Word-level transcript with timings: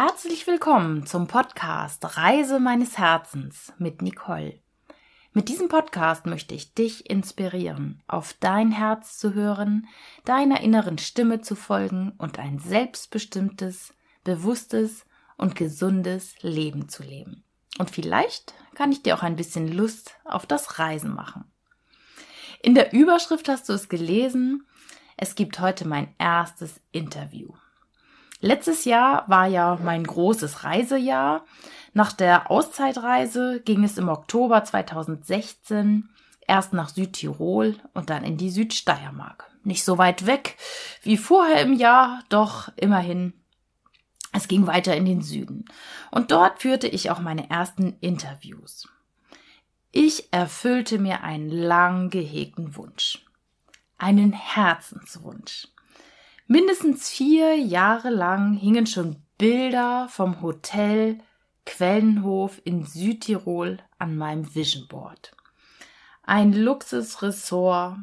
Herzlich 0.00 0.46
willkommen 0.46 1.06
zum 1.06 1.26
Podcast 1.26 2.16
Reise 2.16 2.60
meines 2.60 2.98
Herzens 2.98 3.72
mit 3.78 4.00
Nicole. 4.00 4.60
Mit 5.32 5.48
diesem 5.48 5.68
Podcast 5.68 6.24
möchte 6.24 6.54
ich 6.54 6.72
dich 6.72 7.10
inspirieren, 7.10 8.00
auf 8.06 8.32
dein 8.38 8.70
Herz 8.70 9.18
zu 9.18 9.34
hören, 9.34 9.88
deiner 10.24 10.60
inneren 10.60 10.98
Stimme 10.98 11.40
zu 11.40 11.56
folgen 11.56 12.12
und 12.16 12.38
ein 12.38 12.60
selbstbestimmtes, 12.60 13.92
bewusstes 14.22 15.04
und 15.36 15.56
gesundes 15.56 16.40
Leben 16.42 16.88
zu 16.88 17.02
leben. 17.02 17.42
Und 17.80 17.90
vielleicht 17.90 18.54
kann 18.76 18.92
ich 18.92 19.02
dir 19.02 19.16
auch 19.16 19.24
ein 19.24 19.34
bisschen 19.34 19.66
Lust 19.66 20.14
auf 20.24 20.46
das 20.46 20.78
Reisen 20.78 21.12
machen. 21.12 21.50
In 22.62 22.76
der 22.76 22.92
Überschrift 22.92 23.48
hast 23.48 23.68
du 23.68 23.72
es 23.72 23.88
gelesen, 23.88 24.64
es 25.16 25.34
gibt 25.34 25.58
heute 25.58 25.88
mein 25.88 26.14
erstes 26.18 26.80
Interview. 26.92 27.52
Letztes 28.40 28.84
Jahr 28.84 29.24
war 29.28 29.46
ja 29.46 29.78
mein 29.82 30.04
großes 30.04 30.64
Reisejahr. 30.64 31.44
Nach 31.92 32.12
der 32.12 32.50
Auszeitreise 32.50 33.60
ging 33.64 33.82
es 33.82 33.98
im 33.98 34.08
Oktober 34.08 34.62
2016 34.62 36.08
erst 36.46 36.72
nach 36.72 36.88
Südtirol 36.88 37.76
und 37.94 38.10
dann 38.10 38.24
in 38.24 38.36
die 38.36 38.50
Südsteiermark. 38.50 39.50
Nicht 39.64 39.84
so 39.84 39.98
weit 39.98 40.26
weg 40.26 40.56
wie 41.02 41.16
vorher 41.16 41.60
im 41.62 41.72
Jahr, 41.72 42.22
doch 42.28 42.70
immerhin. 42.76 43.32
Es 44.32 44.46
ging 44.46 44.66
weiter 44.66 44.94
in 44.94 45.04
den 45.04 45.22
Süden. 45.22 45.64
Und 46.10 46.30
dort 46.30 46.62
führte 46.62 46.86
ich 46.86 47.10
auch 47.10 47.18
meine 47.18 47.50
ersten 47.50 47.96
Interviews. 48.00 48.88
Ich 49.90 50.32
erfüllte 50.32 50.98
mir 50.98 51.22
einen 51.22 51.50
lang 51.50 52.10
gehegten 52.10 52.76
Wunsch. 52.76 53.24
Einen 53.96 54.32
Herzenswunsch. 54.32 55.68
Mindestens 56.50 57.10
vier 57.10 57.56
Jahre 57.56 58.08
lang 58.08 58.54
hingen 58.54 58.86
schon 58.86 59.16
Bilder 59.36 60.08
vom 60.08 60.40
Hotel 60.40 61.18
Quellenhof 61.66 62.58
in 62.64 62.86
Südtirol 62.86 63.76
an 63.98 64.16
meinem 64.16 64.54
Vision 64.54 64.88
Board. 64.88 65.36
Ein 66.22 66.54
Luxusressort, 66.54 67.98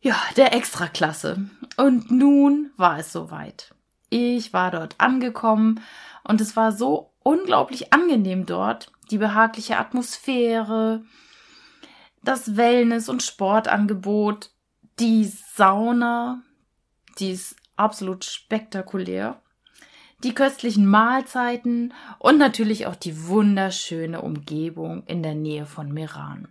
ja, 0.00 0.16
der 0.36 0.52
Extraklasse. 0.52 1.48
Und 1.76 2.10
nun 2.10 2.72
war 2.76 2.98
es 2.98 3.12
soweit. 3.12 3.72
Ich 4.10 4.52
war 4.52 4.72
dort 4.72 4.96
angekommen 4.98 5.80
und 6.24 6.40
es 6.40 6.56
war 6.56 6.72
so 6.72 7.12
unglaublich 7.22 7.92
angenehm 7.92 8.46
dort. 8.46 8.90
Die 9.12 9.18
behagliche 9.18 9.78
Atmosphäre, 9.78 11.04
das 12.24 12.56
Wellness- 12.56 13.08
und 13.08 13.22
Sportangebot, 13.22 14.50
die 14.98 15.24
Sauna, 15.24 16.42
die 17.18 17.32
ist 17.32 17.56
absolut 17.76 18.24
spektakulär. 18.24 19.40
Die 20.24 20.34
köstlichen 20.34 20.86
Mahlzeiten 20.86 21.94
und 22.18 22.38
natürlich 22.38 22.86
auch 22.86 22.96
die 22.96 23.28
wunderschöne 23.28 24.20
Umgebung 24.20 25.04
in 25.06 25.22
der 25.22 25.34
Nähe 25.34 25.64
von 25.64 25.92
Meran. 25.92 26.48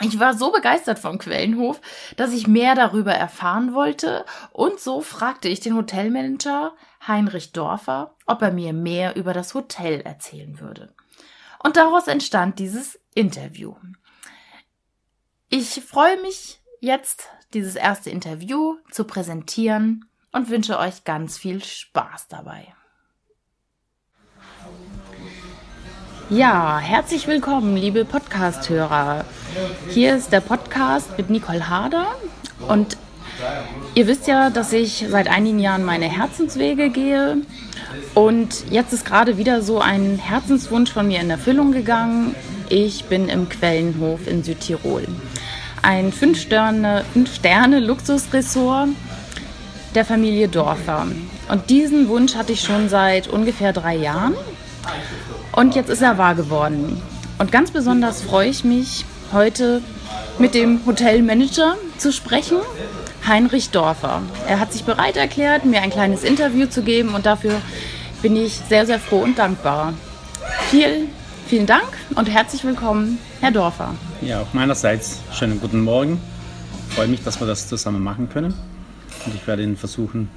Ich 0.00 0.18
war 0.18 0.34
so 0.34 0.50
begeistert 0.52 0.98
vom 0.98 1.18
Quellenhof, 1.18 1.80
dass 2.16 2.32
ich 2.32 2.46
mehr 2.46 2.74
darüber 2.74 3.12
erfahren 3.12 3.74
wollte 3.74 4.24
und 4.52 4.80
so 4.80 5.00
fragte 5.00 5.48
ich 5.48 5.60
den 5.60 5.76
Hotelmanager 5.76 6.72
Heinrich 7.06 7.52
Dorfer, 7.52 8.14
ob 8.26 8.42
er 8.42 8.52
mir 8.52 8.72
mehr 8.72 9.16
über 9.16 9.32
das 9.32 9.54
Hotel 9.54 10.00
erzählen 10.00 10.60
würde. 10.60 10.94
Und 11.62 11.76
daraus 11.76 12.08
entstand 12.08 12.58
dieses 12.58 12.98
Interview. 13.14 13.76
Ich 15.48 15.82
freue 15.82 16.20
mich 16.22 16.60
jetzt 16.80 17.28
dieses 17.54 17.76
erste 17.76 18.10
Interview 18.10 18.76
zu 18.90 19.04
präsentieren 19.04 20.06
und 20.32 20.48
wünsche 20.48 20.78
euch 20.78 21.04
ganz 21.04 21.36
viel 21.36 21.62
Spaß 21.62 22.28
dabei. 22.28 22.66
Ja, 26.30 26.78
herzlich 26.78 27.26
willkommen, 27.26 27.76
liebe 27.76 28.06
Podcast-Hörer. 28.06 29.26
Hier 29.90 30.16
ist 30.16 30.32
der 30.32 30.40
Podcast 30.40 31.18
mit 31.18 31.28
Nicole 31.28 31.68
Harder 31.68 32.06
und 32.68 32.96
ihr 33.94 34.06
wisst 34.06 34.28
ja, 34.28 34.48
dass 34.48 34.72
ich 34.72 35.04
seit 35.10 35.28
einigen 35.28 35.58
Jahren 35.58 35.84
meine 35.84 36.06
Herzenswege 36.06 36.88
gehe 36.88 37.42
und 38.14 38.70
jetzt 38.70 38.94
ist 38.94 39.04
gerade 39.04 39.36
wieder 39.36 39.60
so 39.60 39.80
ein 39.80 40.16
Herzenswunsch 40.16 40.92
von 40.92 41.06
mir 41.06 41.20
in 41.20 41.28
Erfüllung 41.28 41.72
gegangen. 41.72 42.34
Ich 42.70 43.04
bin 43.04 43.28
im 43.28 43.50
Quellenhof 43.50 44.26
in 44.26 44.42
Südtirol 44.42 45.06
ein 45.82 46.12
Fünf-Sterne-Luxusressort 46.12 48.88
der 49.94 50.04
Familie 50.04 50.48
Dorfer. 50.48 51.06
Und 51.48 51.70
diesen 51.70 52.08
Wunsch 52.08 52.34
hatte 52.34 52.52
ich 52.52 52.62
schon 52.62 52.88
seit 52.88 53.28
ungefähr 53.28 53.72
drei 53.72 53.96
Jahren. 53.96 54.34
Und 55.52 55.74
jetzt 55.74 55.88
ist 55.90 56.02
er 56.02 56.18
wahr 56.18 56.34
geworden. 56.34 57.00
Und 57.38 57.52
ganz 57.52 57.72
besonders 57.72 58.22
freue 58.22 58.48
ich 58.48 58.64
mich, 58.64 59.04
heute 59.32 59.82
mit 60.38 60.54
dem 60.54 60.84
Hotelmanager 60.86 61.76
zu 61.98 62.12
sprechen, 62.12 62.58
Heinrich 63.26 63.70
Dorfer. 63.70 64.22
Er 64.48 64.60
hat 64.60 64.72
sich 64.72 64.84
bereit 64.84 65.16
erklärt, 65.16 65.64
mir 65.64 65.82
ein 65.82 65.90
kleines 65.90 66.22
Interview 66.24 66.66
zu 66.66 66.82
geben 66.82 67.14
und 67.14 67.26
dafür 67.26 67.60
bin 68.22 68.36
ich 68.36 68.60
sehr, 68.68 68.86
sehr 68.86 68.98
froh 68.98 69.20
und 69.20 69.38
dankbar. 69.38 69.94
Vielen, 70.70 71.10
vielen 71.52 71.66
Dank 71.66 71.98
und 72.14 72.30
herzlich 72.30 72.64
willkommen, 72.64 73.18
Herr 73.42 73.50
Dorfer. 73.50 73.94
Ja, 74.22 74.40
auch 74.40 74.54
meinerseits 74.54 75.20
schönen 75.34 75.60
guten 75.60 75.82
Morgen. 75.82 76.18
Ich 76.88 76.94
freue 76.94 77.08
mich, 77.08 77.22
dass 77.24 77.40
wir 77.40 77.46
das 77.46 77.68
zusammen 77.68 78.02
machen 78.02 78.30
können. 78.30 78.54
Und 79.26 79.34
ich 79.34 79.46
werde 79.46 79.62
Ihnen 79.62 79.76
versuchen, 79.76 80.30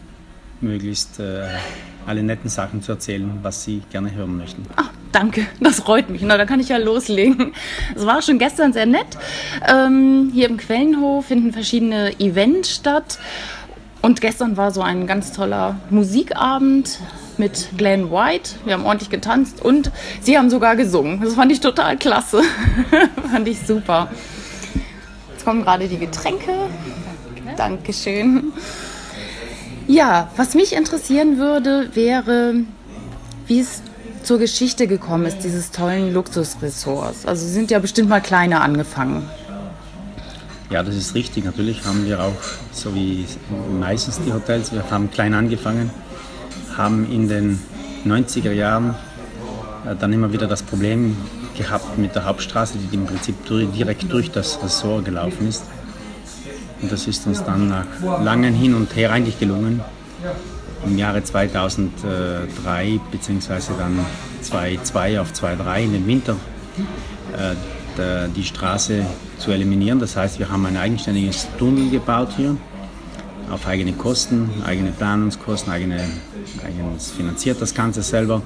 möglichst 0.60 1.22
äh, 1.22 1.48
alle 2.06 2.22
netten 2.22 2.50
Sachen 2.50 2.82
zu 2.82 2.92
erzählen, 2.92 3.32
was 3.44 3.64
Sie 3.64 3.82
gerne 3.94 4.14
hören 4.14 4.36
möchten. 4.36 4.66
Ach, 4.76 4.90
danke, 5.14 5.48
das 5.62 5.80
freut 5.80 6.10
mich. 6.10 6.22
Na, 6.22 6.36
da 6.36 6.44
kann 6.44 6.60
ich 6.60 6.68
ja 6.68 6.76
loslegen. 6.76 7.54
Es 7.96 8.06
war 8.06 8.22
schon 8.22 8.38
gestern 8.38 8.74
sehr 8.74 8.86
nett. 8.86 9.18
Ähm, 9.66 10.32
hier 10.34 10.50
im 10.50 10.58
Quellenhof 10.58 11.28
finden 11.28 11.54
verschiedene 11.54 12.20
Events 12.20 12.76
statt. 12.76 13.20
Und 14.02 14.20
gestern 14.20 14.58
war 14.58 14.72
so 14.72 14.82
ein 14.82 15.08
ganz 15.08 15.32
toller 15.32 15.78
Musikabend 15.90 17.00
mit 17.40 17.70
Glenn 17.78 18.12
White. 18.12 18.52
Wir 18.66 18.74
haben 18.74 18.86
ordentlich 18.86 19.10
getanzt 19.10 19.64
und 19.64 19.92
sie 20.22 20.38
haben 20.38 20.50
sogar 20.50 20.76
gesungen. 20.76 21.22
Das 21.22 21.36
fand 21.36 21.52
ich 21.52 21.60
total 21.60 21.98
klasse. 21.98 22.42
fand 23.32 23.48
ich 23.48 23.60
super. 23.66 24.10
Jetzt 25.32 25.46
kommen 25.46 25.64
gerade 25.64 25.88
die 25.88 25.98
Getränke. 25.98 26.52
Dankeschön. 27.58 28.54
Ja, 29.88 30.30
was 30.36 30.56
mich 30.56 30.74
interessieren 30.74 31.38
würde, 31.38 31.90
wäre, 31.94 32.56
wie 33.48 33.60
es 33.60 33.82
zur 34.24 34.40
Geschichte 34.40 34.88
gekommen 34.88 35.26
ist, 35.26 35.40
dieses 35.44 35.72
tollen 35.72 36.14
Luxusressorts. 36.14 37.26
Also 37.26 37.46
Sie 37.46 37.54
sind 37.54 37.70
ja 37.70 37.80
bestimmt 37.80 38.10
mal 38.10 38.22
kleiner 38.22 38.62
angefangen. 38.62 39.30
Ja, 40.72 40.82
das 40.82 40.96
ist 40.96 41.14
richtig. 41.14 41.46
Natürlich 41.46 41.86
haben 41.86 42.06
wir 42.08 42.24
auch, 42.24 42.34
so 42.72 42.96
wie 42.96 43.26
meistens 43.80 44.20
die 44.26 44.34
Hotels, 44.34 44.74
wir 44.74 44.90
haben 44.90 45.12
klein 45.12 45.36
angefangen 45.36 45.92
haben 46.78 47.10
in 47.12 47.28
den 47.28 47.60
90er 48.06 48.52
Jahren 48.52 48.96
äh, 49.86 49.96
dann 49.96 50.14
immer 50.14 50.32
wieder 50.32 50.48
das 50.48 50.64
Problem 50.64 51.16
gehabt 51.58 51.98
mit 51.98 52.16
der 52.16 52.26
Hauptstraße, 52.26 52.78
die 52.78 52.96
im 52.96 53.06
Prinzip 53.06 53.36
direkt 53.48 54.12
durch 54.12 54.32
das 54.32 54.62
Ressort 54.62 55.06
gelaufen 55.06 55.48
ist. 55.48 55.64
Und 56.82 56.92
das 56.92 57.08
ist 57.08 57.26
uns 57.26 57.44
dann 57.44 57.70
nach 57.70 57.86
langem 58.22 58.54
Hin 58.54 58.76
und 58.76 58.96
Her 58.96 59.12
eigentlich 59.12 59.40
gelungen, 59.40 59.82
im 60.86 60.98
Jahre 60.98 61.24
2003 61.24 63.00
bzw. 63.12 63.54
dann 63.78 64.00
2.2 64.44 65.20
auf 65.20 65.32
2.3 65.32 65.84
in 65.84 65.94
den 65.94 66.08
Winter 66.08 66.36
äh, 67.38 67.56
die 68.36 68.44
Straße 68.44 69.06
zu 69.38 69.52
eliminieren. 69.52 70.00
Das 70.00 70.18
heißt, 70.18 70.38
wir 70.38 70.50
haben 70.50 70.66
ein 70.66 70.76
eigenständiges 70.76 71.48
Tunnel 71.58 71.90
gebaut 71.90 72.30
hier 72.36 72.58
auf 73.50 73.68
eigene 73.68 73.94
Kosten, 73.94 74.50
eigene 74.66 74.92
Planungskosten, 74.92 75.72
eigene, 75.72 76.00
eigenes 76.66 77.12
finanziert 77.12 77.62
das 77.62 77.74
Ganze 77.74 78.02
selber. 78.02 78.42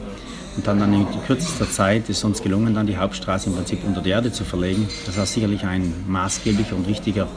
Und 0.56 0.68
dann, 0.68 0.80
dann 0.80 0.94
in 0.94 1.06
kürzester 1.26 1.70
Zeit 1.70 2.10
ist 2.10 2.24
uns 2.24 2.42
gelungen, 2.42 2.74
dann 2.74 2.88
die 2.88 2.98
Hauptstraße 2.98 3.50
im 3.50 3.56
Prinzip 3.56 3.80
unter 3.86 4.02
die 4.02 4.10
Erde 4.10 4.32
zu 4.32 4.44
verlegen. 4.44 4.88
Das 5.06 5.18
war 5.18 5.26
sicherlich 5.26 5.64
ein 5.64 5.94
maßgeblicher 6.08 6.76
und 6.76 6.88
wichtiger 6.88 7.28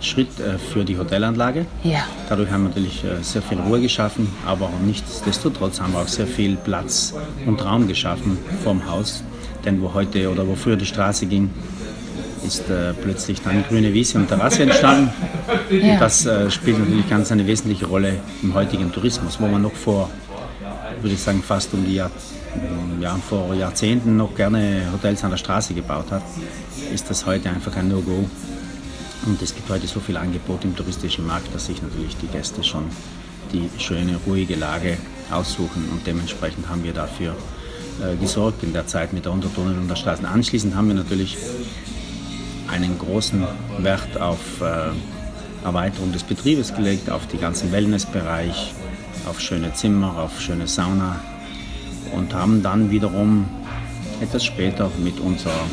Schritt 0.00 0.40
äh, 0.40 0.58
für 0.58 0.84
die 0.84 0.98
Hotelanlage. 0.98 1.66
Ja. 1.82 2.00
Dadurch 2.28 2.50
haben 2.50 2.62
wir 2.62 2.68
natürlich 2.68 3.04
äh, 3.04 3.22
sehr 3.22 3.42
viel 3.42 3.58
Ruhe 3.58 3.80
geschaffen, 3.80 4.28
aber 4.46 4.70
nichtsdestotrotz 4.84 5.80
haben 5.80 5.92
wir 5.92 6.00
auch 6.00 6.08
sehr 6.08 6.26
viel 6.26 6.56
Platz 6.56 7.14
und 7.46 7.64
Raum 7.64 7.88
geschaffen 7.88 8.38
vom 8.64 8.88
Haus. 8.88 9.22
Denn 9.64 9.82
wo 9.82 9.92
heute 9.92 10.30
oder 10.30 10.46
wo 10.46 10.54
früher 10.54 10.76
die 10.76 10.86
Straße 10.86 11.26
ging, 11.26 11.50
ist 12.46 12.68
äh, 12.68 12.92
plötzlich 12.94 13.40
dann 13.42 13.64
grüne 13.68 13.92
Wiese 13.92 14.18
und 14.18 14.28
Terrasse 14.28 14.62
entstanden. 14.62 15.10
Ja. 15.70 15.94
Und 15.94 16.00
das 16.00 16.26
äh, 16.26 16.50
spielt 16.50 16.78
natürlich 16.78 17.08
ganz 17.08 17.32
eine 17.32 17.46
wesentliche 17.46 17.86
Rolle 17.86 18.20
im 18.42 18.54
heutigen 18.54 18.92
Tourismus, 18.92 19.40
wo 19.40 19.46
man 19.46 19.62
noch 19.62 19.72
vor, 19.72 20.10
würde 21.00 21.14
ich 21.14 21.20
sagen, 21.20 21.42
fast 21.42 21.72
um 21.74 21.84
die 21.84 21.94
Jahr, 21.94 22.10
ja, 23.00 23.16
vor 23.28 23.54
Jahrzehnten 23.54 24.16
noch 24.16 24.34
gerne 24.34 24.82
Hotels 24.92 25.22
an 25.24 25.30
der 25.30 25.38
Straße 25.38 25.74
gebaut 25.74 26.10
hat, 26.10 26.22
ist 26.92 27.08
das 27.10 27.26
heute 27.26 27.50
einfach 27.50 27.76
ein 27.76 27.88
No-Go. 27.88 28.28
Und 29.26 29.42
es 29.42 29.54
gibt 29.54 29.68
heute 29.68 29.86
so 29.86 30.00
viel 30.00 30.16
Angebot 30.16 30.64
im 30.64 30.74
touristischen 30.74 31.26
Markt, 31.26 31.54
dass 31.54 31.66
sich 31.66 31.82
natürlich 31.82 32.16
die 32.16 32.28
Gäste 32.28 32.62
schon 32.64 32.84
die 33.52 33.68
schöne, 33.78 34.18
ruhige 34.26 34.54
Lage 34.54 34.98
aussuchen 35.30 35.88
und 35.90 36.06
dementsprechend 36.06 36.68
haben 36.68 36.84
wir 36.84 36.92
dafür 36.92 37.34
äh, 38.00 38.16
gesorgt 38.16 38.62
in 38.62 38.72
der 38.72 38.86
Zeit 38.86 39.12
mit 39.12 39.24
der 39.24 39.32
Untertunnel 39.32 39.76
und 39.76 39.88
der 39.88 39.96
Straßen. 39.96 40.24
Anschließend 40.24 40.74
haben 40.74 40.88
wir 40.88 40.94
natürlich 40.94 41.36
einen 42.70 42.98
großen 42.98 43.46
Wert 43.78 44.20
auf 44.20 44.60
äh, 44.60 45.64
Erweiterung 45.64 46.12
des 46.12 46.22
Betriebes 46.22 46.74
gelegt, 46.74 47.10
auf 47.10 47.26
die 47.26 47.38
ganzen 47.38 47.72
Wellnessbereich, 47.72 48.72
auf 49.28 49.40
schöne 49.40 49.72
Zimmer, 49.74 50.16
auf 50.18 50.40
schöne 50.40 50.66
Sauna 50.66 51.20
und 52.12 52.34
haben 52.34 52.62
dann 52.62 52.90
wiederum 52.90 53.46
etwas 54.20 54.44
später 54.44 54.90
mit 55.02 55.20
unserer 55.20 55.66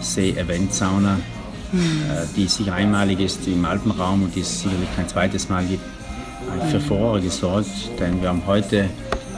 See-Event-Sauna, 0.00 1.18
mhm. 1.72 1.80
äh, 1.80 2.26
die 2.36 2.46
sicher 2.46 2.74
einmalig 2.74 3.20
ist 3.20 3.46
im 3.46 3.64
Alpenraum 3.64 4.24
und 4.24 4.34
die 4.34 4.40
es 4.40 4.60
sicherlich 4.60 4.88
kein 4.94 5.08
zweites 5.08 5.48
Mal 5.48 5.64
gibt, 5.64 5.84
für 6.70 6.80
Furore 6.80 7.20
gesorgt, 7.20 7.68
denn 7.98 8.20
wir 8.22 8.28
haben 8.28 8.42
heute 8.46 8.88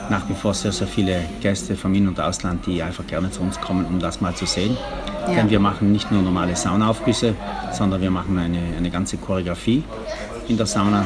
nach 0.09 0.27
wie 0.27 0.33
vor 0.33 0.53
sehr, 0.53 0.71
sehr 0.71 0.87
viele 0.87 1.23
Gäste 1.41 1.75
vom 1.75 1.93
In- 1.93 2.07
und 2.07 2.19
Ausland, 2.19 2.65
die 2.65 2.81
einfach 2.81 3.05
gerne 3.05 3.31
zu 3.31 3.41
uns 3.41 3.59
kommen, 3.59 3.85
um 3.85 3.99
das 3.99 4.21
mal 4.21 4.35
zu 4.35 4.45
sehen. 4.45 4.77
Ja. 5.27 5.35
Denn 5.35 5.49
wir 5.49 5.59
machen 5.59 5.91
nicht 5.91 6.11
nur 6.11 6.21
normale 6.21 6.55
Saunaaufgüsse, 6.55 7.35
sondern 7.71 8.01
wir 8.01 8.11
machen 8.11 8.37
eine, 8.37 8.59
eine 8.77 8.89
ganze 8.89 9.17
Choreografie 9.17 9.83
in 10.47 10.57
der 10.57 10.65
Sauna 10.65 11.05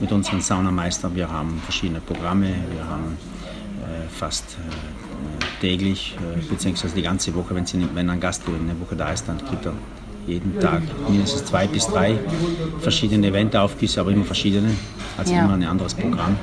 mit 0.00 0.10
unseren 0.12 0.40
Saunameistern. 0.40 1.14
Wir 1.14 1.30
haben 1.30 1.60
verschiedene 1.64 2.00
Programme, 2.00 2.46
wir 2.46 2.86
haben 2.88 3.18
äh, 3.82 4.08
fast 4.08 4.56
äh, 4.58 5.60
täglich, 5.60 6.16
äh, 6.18 6.40
beziehungsweise 6.48 6.94
die 6.94 7.02
ganze 7.02 7.34
Woche, 7.34 7.54
wenn, 7.54 7.66
sie, 7.66 7.86
wenn 7.94 8.08
ein 8.08 8.20
Gast 8.20 8.42
eine 8.46 8.80
Woche 8.80 8.96
da 8.96 9.12
ist, 9.12 9.28
dann 9.28 9.38
gibt 9.50 9.66
er 9.66 9.72
jeden 10.26 10.58
Tag 10.60 10.82
mindestens 11.08 11.44
zwei 11.46 11.66
bis 11.66 11.86
drei 11.86 12.18
verschiedene 12.80 13.26
Eventaufgüsse, 13.28 14.00
aber 14.00 14.10
immer 14.10 14.24
verschiedene, 14.24 14.70
also 15.16 15.32
ja. 15.32 15.44
immer 15.44 15.54
ein 15.54 15.64
anderes 15.64 15.94
Programm. 15.94 16.36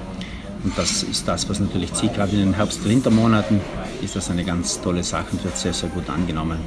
Und 0.67 0.77
das 0.77 1.01
ist 1.01 1.25
das, 1.29 1.47
was 1.47 1.61
natürlich 1.61 1.93
zieht. 1.93 2.13
Gerade 2.13 2.33
in 2.33 2.39
den 2.39 2.53
Herbst- 2.53 2.81
und 2.83 2.89
Wintermonaten 2.89 3.61
ist 4.01 4.17
das 4.17 4.29
eine 4.29 4.43
ganz 4.43 4.81
tolle 4.81 5.01
Sache 5.01 5.27
und 5.31 5.41
wird 5.45 5.57
sehr, 5.57 5.73
sehr 5.73 5.87
gut 5.87 6.09
angenommen 6.09 6.59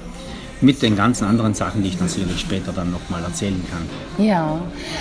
mit 0.60 0.82
den 0.82 0.96
ganzen 0.96 1.24
anderen 1.24 1.54
Sachen, 1.54 1.82
die 1.82 1.88
ich 1.88 2.00
natürlich 2.00 2.40
später 2.40 2.72
dann 2.72 2.90
nochmal 2.90 3.22
erzählen 3.24 3.62
kann. 3.70 4.24
Ja, 4.24 4.60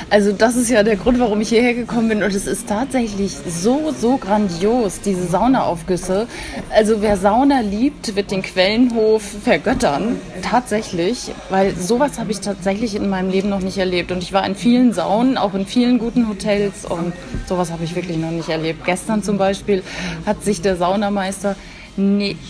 also 0.10 0.32
das 0.32 0.56
ist 0.56 0.70
ja 0.70 0.84
der 0.84 0.96
Grund, 0.96 1.20
warum 1.20 1.42
ich 1.42 1.50
hierher 1.50 1.74
gekommen 1.74 2.10
bin 2.10 2.24
und 2.24 2.34
es 2.34 2.48
ist 2.48 2.68
tatsächlich 2.68 3.36
so, 3.48 3.94
so 3.98 4.18
grandios, 4.18 5.02
diese 5.02 5.28
Saunaaufgüsse. 5.28 6.28
Also 6.70 7.02
wer 7.02 7.18
Sauna 7.18 7.60
liebt, 7.60 8.16
wird 8.16 8.32
den 8.32 8.42
Quellenhof 8.42 9.22
vergöttern, 9.44 10.16
tatsächlich, 10.42 11.32
weil 11.50 11.76
sowas 11.76 12.20
habe 12.20 12.32
ich 12.32 12.40
tatsächlich 12.40 12.96
in 12.96 13.10
meinem 13.10 13.30
Leben 13.30 13.50
noch 13.50 13.62
nicht 13.62 13.78
erlebt 13.78 14.12
und 14.12 14.24
ich 14.24 14.32
war 14.34 14.46
in 14.46 14.56
vielen 14.56 14.94
Saunen, 14.94 15.38
auch 15.38 15.54
in 15.54 15.66
vielen 15.66 16.00
guten 16.00 16.30
Hotels 16.30 16.86
und 16.86 17.14
sowas 17.48 17.72
habe 17.72 17.84
ich 17.84 17.96
wirklich 17.96 18.18
noch 18.18 18.32
nicht 18.32 18.50
erlebt. 18.50 18.86
Gestern 18.86 19.24
zum 19.24 19.38
Beispiel 19.38 19.84
hat 20.26 20.44
sich 20.44 20.62
der 20.62 20.78
Saunameister 20.78 21.56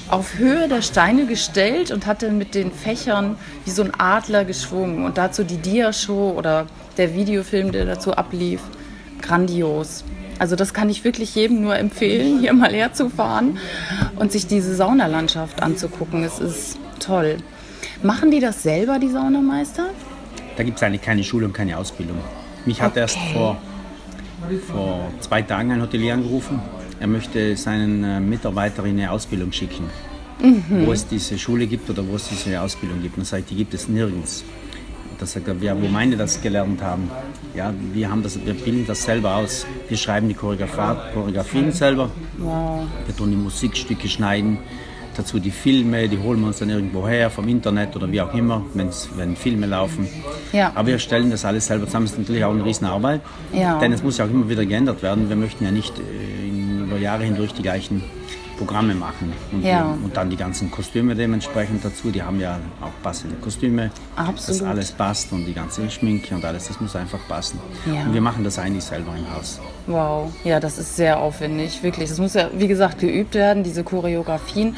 auf 0.09 0.37
Höhe 0.37 0.67
der 0.67 0.81
Steine 0.81 1.25
gestellt 1.25 1.91
und 1.91 2.05
hat 2.05 2.21
dann 2.21 2.37
mit 2.37 2.55
den 2.55 2.71
Fächern 2.71 3.37
wie 3.65 3.71
so 3.71 3.83
ein 3.83 3.91
Adler 3.97 4.45
geschwungen. 4.45 5.05
Und 5.05 5.17
dazu 5.17 5.43
die 5.43 5.57
Dia-Show 5.57 6.33
oder 6.37 6.67
der 6.97 7.13
Videofilm, 7.15 7.71
der 7.71 7.85
dazu 7.85 8.13
ablief. 8.13 8.61
Grandios. 9.21 10.03
Also 10.39 10.55
das 10.55 10.73
kann 10.73 10.89
ich 10.89 11.03
wirklich 11.03 11.35
jedem 11.35 11.61
nur 11.61 11.75
empfehlen, 11.75 12.39
hier 12.39 12.53
mal 12.53 12.73
herzufahren 12.73 13.57
und 14.15 14.31
sich 14.31 14.47
diese 14.47 14.73
Saunalandschaft 14.73 15.61
anzugucken. 15.61 16.23
Es 16.23 16.39
ist 16.39 16.79
toll. 16.99 17.37
Machen 18.01 18.31
die 18.31 18.39
das 18.39 18.63
selber, 18.63 18.99
die 18.99 19.09
Saunameister? 19.09 19.87
Da 20.55 20.63
gibt 20.63 20.77
es 20.77 20.83
eigentlich 20.83 21.01
keine 21.01 21.23
Schule 21.23 21.45
und 21.45 21.53
keine 21.53 21.77
Ausbildung. 21.77 22.17
Mich 22.65 22.81
hat 22.81 22.91
okay. 22.91 23.01
erst 23.01 23.17
vor, 23.33 23.57
vor 24.71 25.11
zwei 25.19 25.41
Tagen 25.41 25.71
ein 25.71 25.81
Hotelier 25.81 26.13
angerufen 26.13 26.61
er 26.99 27.07
möchte 27.07 27.55
seinen 27.55 28.03
äh, 28.03 28.19
Mitarbeitern 28.19 28.85
eine 28.85 29.11
Ausbildung 29.11 29.51
schicken, 29.51 29.85
mhm. 30.41 30.85
wo 30.85 30.91
es 30.91 31.07
diese 31.07 31.37
Schule 31.37 31.67
gibt 31.67 31.89
oder 31.89 32.05
wo 32.07 32.15
es 32.15 32.27
diese 32.29 32.59
Ausbildung 32.61 33.01
gibt. 33.01 33.17
Und 33.17 33.23
er 33.23 33.25
sagt, 33.25 33.49
die 33.49 33.55
gibt 33.55 33.73
es 33.73 33.87
nirgends. 33.87 34.43
Da 35.17 35.25
sagt 35.25 35.47
er, 35.49 35.55
ja, 35.61 35.75
wo 35.79 35.87
meine 35.87 36.15
das 36.15 36.41
gelernt 36.41 36.81
haben? 36.81 37.09
Ja, 37.53 37.73
wir, 37.93 38.09
haben 38.09 38.23
das, 38.23 38.39
wir 38.45 38.53
bilden 38.53 38.85
das 38.87 39.03
selber 39.03 39.35
aus. 39.35 39.65
Wir 39.89 39.97
schreiben 39.97 40.29
die 40.29 40.33
Choreografien 40.33 41.73
selber. 41.73 42.09
Wow. 42.37 42.87
Wir 43.05 43.15
tun 43.15 43.31
die 43.31 43.35
Musikstücke 43.35 44.07
schneiden 44.07 44.59
dazu 45.19 45.39
die 45.39 45.51
Filme, 45.51 46.07
die 46.07 46.17
holen 46.17 46.39
wir 46.39 46.47
uns 46.47 46.59
dann 46.59 46.69
irgendwo 46.69 47.07
her, 47.07 47.29
vom 47.29 47.47
Internet 47.47 47.95
oder 47.95 48.09
wie 48.11 48.21
auch 48.21 48.33
immer, 48.33 48.63
wenn 48.73 49.35
Filme 49.35 49.65
laufen. 49.65 50.07
Ja. 50.53 50.71
Aber 50.75 50.87
wir 50.87 50.99
stellen 50.99 51.29
das 51.29 51.45
alles 51.45 51.67
selber 51.67 51.85
zusammen. 51.85 52.05
Das 52.05 52.13
ist 52.13 52.19
natürlich 52.19 52.43
auch 52.43 52.53
eine 52.53 52.63
Riesenarbeit, 52.63 53.21
ja. 53.53 53.79
denn 53.79 53.91
es 53.91 54.01
muss 54.01 54.17
ja 54.17 54.25
auch 54.25 54.29
immer 54.29 54.49
wieder 54.49 54.65
geändert 54.65 55.03
werden. 55.03 55.29
Wir 55.29 55.35
möchten 55.35 55.65
ja 55.65 55.71
nicht 55.71 55.93
äh, 55.99 56.01
über 56.89 56.97
Jahre 56.97 57.23
hindurch 57.23 57.53
die 57.53 57.61
gleichen 57.61 58.03
Programme 58.57 58.93
machen. 58.93 59.31
Und, 59.53 59.63
ja. 59.63 59.97
und, 60.03 60.17
dann 60.17 60.29
die 60.29 60.35
ganzen 60.35 60.69
Kostüme 60.69 61.15
dementsprechend 61.15 61.85
dazu. 61.85 62.11
Die 62.11 62.21
haben 62.21 62.39
ja 62.41 62.59
auch 62.81 62.91
passende 63.01 63.35
Kostüme. 63.35 63.89
Absolut. 64.17 64.61
Dass 64.61 64.67
alles 64.67 64.91
passt 64.91 65.31
und 65.31 65.45
die 65.45 65.53
ganze 65.53 65.89
Schminke 65.89 66.35
und 66.35 66.43
alles, 66.43 66.67
das 66.67 66.81
muss 66.81 66.95
einfach 66.95 67.19
passen. 67.29 67.59
Ja. 67.85 68.03
Und 68.03 68.13
wir 68.13 68.21
machen 68.21 68.43
das 68.43 68.59
eigentlich 68.59 68.83
selber 68.83 69.13
im 69.17 69.33
Haus. 69.33 69.61
Wow, 69.87 70.31
ja, 70.43 70.59
das 70.59 70.77
ist 70.77 70.97
sehr 70.97 71.19
aufwendig, 71.19 71.81
wirklich. 71.83 72.09
Das 72.09 72.19
muss 72.19 72.33
ja, 72.33 72.49
wie 72.53 72.67
gesagt, 72.67 72.99
geübt 72.99 73.33
werden, 73.35 73.63
diese 73.63 73.83
Choreografien. 73.83 74.75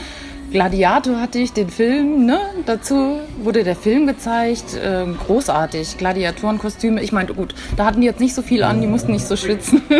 Gladiator 0.51 1.19
hatte 1.19 1.39
ich, 1.39 1.53
den 1.53 1.69
Film, 1.69 2.25
ne? 2.25 2.39
Dazu 2.65 3.19
wurde 3.41 3.63
der 3.63 3.77
Film 3.77 4.05
gezeigt. 4.05 4.75
Äh, 4.75 5.05
großartig. 5.25 5.97
Gladiatorenkostüme. 5.97 7.01
Ich 7.01 7.13
meine, 7.13 7.33
gut, 7.33 7.55
da 7.77 7.85
hatten 7.85 8.01
die 8.01 8.07
jetzt 8.07 8.19
nicht 8.19 8.35
so 8.35 8.41
viel 8.41 8.61
an, 8.63 8.81
die 8.81 8.87
mussten 8.87 9.13
nicht 9.13 9.25
so 9.25 9.37
schwitzen. 9.37 9.81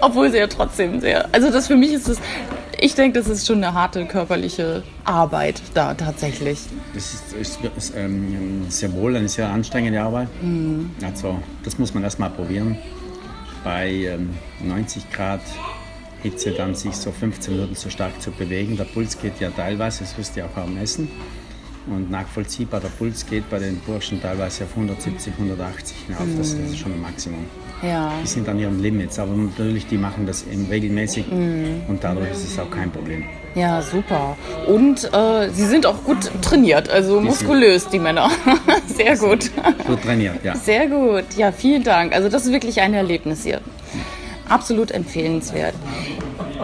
Obwohl 0.00 0.30
sie 0.30 0.38
ja 0.38 0.46
trotzdem 0.46 1.00
sehr. 1.00 1.28
Also 1.32 1.50
das 1.50 1.66
für 1.66 1.76
mich 1.76 1.92
ist 1.92 2.08
es. 2.08 2.18
Ich 2.80 2.94
denke, 2.94 3.18
das 3.18 3.28
ist 3.28 3.46
schon 3.46 3.58
eine 3.62 3.74
harte 3.74 4.06
körperliche 4.06 4.82
Arbeit 5.04 5.60
da 5.74 5.92
tatsächlich. 5.94 6.60
Das 6.94 7.12
ist, 7.12 7.32
ist, 7.34 7.58
ist 7.76 7.92
ähm, 7.94 8.64
sehr 8.70 8.92
wohl 8.94 9.16
eine 9.16 9.28
sehr 9.28 9.48
anstrengende 9.48 10.00
Arbeit. 10.00 10.28
Mhm. 10.40 10.90
Also 11.04 11.38
das 11.62 11.78
muss 11.78 11.92
man 11.92 12.02
erstmal 12.02 12.30
probieren. 12.30 12.78
Bei 13.62 13.90
ähm, 13.90 14.30
90 14.64 15.10
Grad 15.10 15.42
Hitze 16.22 16.52
dann 16.52 16.74
sich 16.74 16.94
so 16.96 17.12
15 17.12 17.54
Minuten 17.54 17.74
so 17.74 17.90
stark 17.90 18.20
zu 18.20 18.30
bewegen. 18.30 18.76
Der 18.76 18.84
Puls 18.84 19.18
geht 19.20 19.40
ja 19.40 19.50
teilweise, 19.50 20.00
das 20.00 20.16
wirst 20.18 20.36
du 20.36 20.40
ja 20.40 20.46
auch 20.46 20.56
am 20.56 20.74
messen. 20.74 21.08
Und 21.86 22.10
nachvollziehbar, 22.10 22.80
der 22.80 22.88
Puls 22.88 23.26
geht 23.26 23.48
bei 23.48 23.58
den 23.58 23.76
Burschen 23.80 24.20
teilweise 24.20 24.64
auf 24.64 24.70
170, 24.70 25.32
180 25.32 25.96
hinauf. 26.06 26.26
Mhm. 26.26 26.38
Das 26.38 26.52
ist 26.52 26.78
schon 26.78 26.92
ein 26.92 27.00
Maximum. 27.00 27.46
Ja. 27.82 28.12
Die 28.22 28.26
sind 28.26 28.48
an 28.48 28.58
ihren 28.58 28.80
Limits, 28.80 29.18
aber 29.18 29.32
natürlich, 29.32 29.86
die 29.86 29.96
machen 29.96 30.26
das 30.26 30.44
eben 30.46 30.66
regelmäßig 30.66 31.30
mhm. 31.30 31.82
und 31.88 32.04
dadurch 32.04 32.30
ist 32.30 32.44
es 32.44 32.58
auch 32.58 32.70
kein 32.70 32.90
Problem. 32.90 33.24
Ja, 33.54 33.80
super. 33.82 34.36
Und 34.66 35.10
äh, 35.12 35.48
sie 35.50 35.64
sind 35.64 35.86
auch 35.86 36.04
gut 36.04 36.30
trainiert, 36.42 36.90
also 36.90 37.20
die 37.20 37.26
muskulös, 37.26 37.88
die 37.88 37.98
Männer. 37.98 38.30
Sehr 38.86 39.16
gut. 39.16 39.50
Gut 39.86 40.02
trainiert, 40.02 40.44
ja. 40.44 40.54
Sehr 40.54 40.86
gut. 40.86 41.24
Ja, 41.36 41.50
vielen 41.50 41.82
Dank. 41.82 42.12
Also 42.14 42.28
das 42.28 42.44
ist 42.44 42.52
wirklich 42.52 42.80
ein 42.80 42.94
Erlebnis 42.94 43.44
hier. 43.44 43.60
Absolut 44.48 44.90
empfehlenswert. 44.90 45.74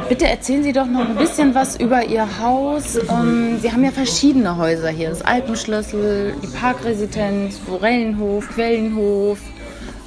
Bitte 0.08 0.26
erzählen 0.26 0.62
Sie 0.62 0.72
doch 0.72 0.86
noch 0.86 1.08
ein 1.08 1.16
bisschen 1.16 1.54
was 1.54 1.78
über 1.78 2.04
Ihr 2.04 2.38
Haus. 2.40 2.96
Ähm, 2.96 3.58
Sie 3.60 3.72
haben 3.72 3.84
ja 3.84 3.90
verschiedene 3.90 4.56
Häuser 4.56 4.88
hier. 4.88 5.10
Das 5.10 5.22
Alpenschlüssel, 5.22 6.34
die 6.42 6.46
Parkresidenz, 6.46 7.58
Forellenhof, 7.58 8.48
Quellenhof. 8.48 9.38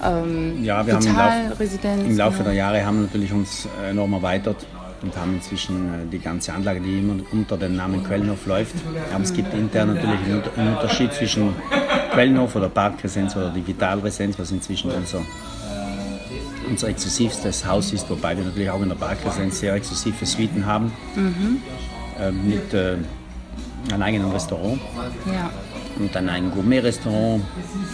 Ähm, 0.04 0.64
ja, 0.64 0.86
wir 0.86 0.96
haben 0.96 1.06
im, 1.06 1.16
Lauf, 1.16 2.06
im 2.08 2.18
Laufe 2.18 2.38
ja. 2.40 2.44
der 2.46 2.54
Jahre 2.54 2.86
haben 2.86 3.02
natürlich 3.02 3.34
uns 3.34 3.68
enorm 3.90 4.14
erweitert 4.14 4.66
und 5.02 5.16
haben 5.18 5.36
inzwischen 5.36 5.88
äh, 5.88 6.06
die 6.12 6.20
ganze 6.20 6.54
Anlage, 6.54 6.82
die 6.82 7.00
immer 7.00 7.16
unter 7.32 7.58
dem 7.58 7.76
Namen 7.76 8.04
Quellenhof 8.04 8.46
läuft. 8.46 8.76
Aber 9.14 9.24
es 9.24 9.34
gibt 9.34 9.54
intern 9.54 9.96
natürlich 9.96 10.20
einen 10.56 10.76
Unterschied 10.76 11.14
zwischen 11.14 11.54
Quellenhof 12.12 12.56
oder 12.56 12.70
Parkresidenz 12.70 13.36
oder 13.36 13.50
Digitalresidenz, 13.50 14.40
was 14.40 14.52
inzwischen 14.52 14.92
unser, 14.92 15.22
unser 16.70 16.90
exklusivstes 16.90 17.66
Haus 17.66 17.92
ist, 17.94 18.10
wobei 18.10 18.38
wir 18.38 18.44
natürlich 18.44 18.70
auch 18.70 18.82
in 18.82 18.90
der 18.90 18.96
Parkresidenz 18.96 19.60
sehr 19.60 19.74
exklusive 19.74 20.26
Suiten 20.26 20.66
haben 20.66 20.92
mhm. 21.16 21.62
äh, 22.20 22.32
mit 22.32 22.74
äh, 22.74 22.98
einem 23.92 24.02
eigenen 24.02 24.32
Restaurant. 24.32 24.80
Ja 25.26 25.50
und 26.00 26.16
dann 26.16 26.30
ein 26.30 26.50
Gourmet-Restaurant 26.52 27.44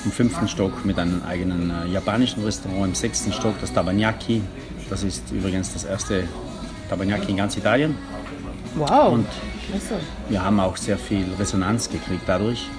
im 0.05 0.11
fünften 0.11 0.47
Stock 0.47 0.85
mit 0.85 0.97
einem 0.97 1.23
eigenen 1.23 1.71
äh, 1.71 1.87
japanischen 1.87 2.43
Restaurant 2.43 2.85
im 2.85 2.95
sechsten 2.95 3.33
Stock, 3.33 3.55
das 3.59 3.73
Tabagnacchi. 3.73 4.41
Das 4.89 5.03
ist 5.03 5.31
übrigens 5.31 5.73
das 5.73 5.83
erste 5.83 6.27
Tabagnacchi 6.89 7.31
in 7.31 7.37
ganz 7.37 7.57
Italien. 7.57 7.95
Wow. 8.75 9.13
Und 9.13 9.27
wir 10.29 10.43
haben 10.43 10.59
auch 10.59 10.77
sehr 10.77 10.97
viel 10.97 11.25
Resonanz 11.39 11.89
gekriegt 11.89 12.23
dadurch, 12.27 12.69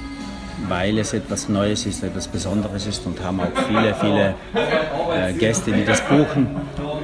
weil 0.69 0.99
es 0.99 1.13
etwas 1.13 1.49
Neues 1.49 1.87
ist, 1.87 2.03
etwas 2.03 2.29
Besonderes 2.29 2.87
ist 2.87 3.05
und 3.07 3.23
haben 3.23 3.41
auch 3.41 3.47
viele, 3.69 3.95
viele 3.95 4.35
äh, 5.15 5.33
Gäste, 5.35 5.73
die 5.73 5.85
das 5.85 6.01
buchen. 6.03 6.49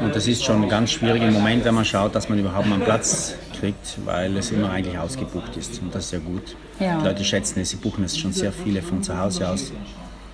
Und 0.02 0.14
das 0.14 0.26
ist 0.26 0.44
schon 0.44 0.62
ein 0.62 0.68
ganz 0.68 0.90
schwieriger 0.92 1.30
Moment, 1.30 1.64
wenn 1.64 1.75
man 1.75 1.85
schaut, 1.85 2.14
dass 2.14 2.28
man 2.28 2.38
überhaupt 2.38 2.66
mal 2.66 2.76
einen 2.76 2.85
Platz 2.85 3.35
kriegt, 3.61 3.99
weil 4.04 4.37
es 4.37 4.50
immer 4.50 4.71
eigentlich 4.71 4.99
ausgebucht 4.99 5.56
ist. 5.56 5.80
Und 5.82 5.94
das 5.94 6.06
ist 6.06 6.12
ja 6.12 6.18
gut. 6.18 6.56
Ja. 6.80 6.99
Die 6.99 7.04
Leute 7.06 7.25
schätzen 7.25 7.61
es, 7.61 7.71
sie 7.71 7.76
buchen 7.76 8.04
es 8.04 8.16
schon 8.18 8.32
sehr 8.32 8.52
viele 8.52 8.82
von 8.82 9.02
zu 9.02 9.16
Hause 9.18 9.49
aus. 9.49 9.73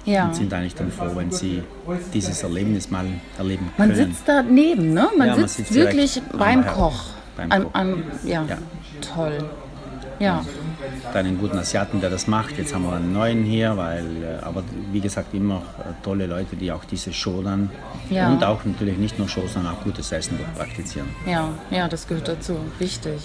Ja. 0.05 0.25
und 0.27 0.37
sind 0.37 0.55
eigentlich 0.55 0.75
dann 0.75 0.91
froh, 0.91 1.11
wenn 1.17 1.31
sie 1.31 1.63
dieses 2.15 2.43
Erlebnis 2.43 2.91
mal 2.91 3.05
erleben 3.37 3.71
Man 3.77 3.91
können. 3.93 4.07
sitzt 4.11 4.23
daneben, 4.25 4.95
ne? 4.95 5.07
Man 5.19 5.29
Ja, 5.29 5.37
man 5.37 5.49
sitzt, 5.49 5.75
wirklich 5.75 6.23
beim 6.39 6.67
Koch. 6.67 7.05
beim 7.37 7.51
Koch. 7.65 7.71
am- 7.75 8.03
ja. 8.25 8.43
Ja. 8.49 8.57
toll. 9.03 9.45
Ja, 10.19 10.43
dann 11.13 11.27
einen 11.27 11.39
guten 11.39 11.59
Asiaten, 11.59 12.01
der 12.01 12.11
das 12.11 12.27
macht. 12.27 12.57
Jetzt 12.59 12.75
haben 12.75 12.85
wir 12.85 12.93
einen 12.93 13.13
neuen 13.13 13.45
hier, 13.45 13.77
weil, 13.77 14.05
äh, 14.23 14.45
aber 14.45 14.63
wie 14.93 15.01
gesagt, 15.01 15.35
immer 15.35 15.57
äh, 15.79 15.93
tolle 16.05 16.27
Leute, 16.27 16.57
die 16.57 16.71
auch 16.73 16.85
diese 16.85 17.13
Show 17.13 17.43
dann 17.43 17.71
Ja. 18.11 18.29
und 18.31 18.43
auch 18.45 18.65
natürlich 18.65 18.99
nicht 18.99 19.19
nur 19.19 19.29
Show, 19.29 19.47
sondern 19.47 19.75
auch 19.75 19.83
gutes 19.83 20.13
Essen 20.13 20.39
dort 20.39 20.55
praktizieren. 20.57 21.09
ja, 21.27 21.49
ja, 21.71 21.89
das 21.89 22.07
gehört 22.07 22.29
dazu. 22.29 22.57
Wichtig. 22.79 23.21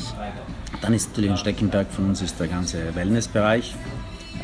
Dann 0.81 0.93
ist 0.93 1.09
natürlich 1.09 1.31
ein 1.31 1.37
Steckenberg 1.37 1.87
von 1.91 2.05
uns 2.09 2.21
ist 2.21 2.39
der 2.39 2.47
ganze 2.47 2.93
Wellnessbereich. 2.95 3.75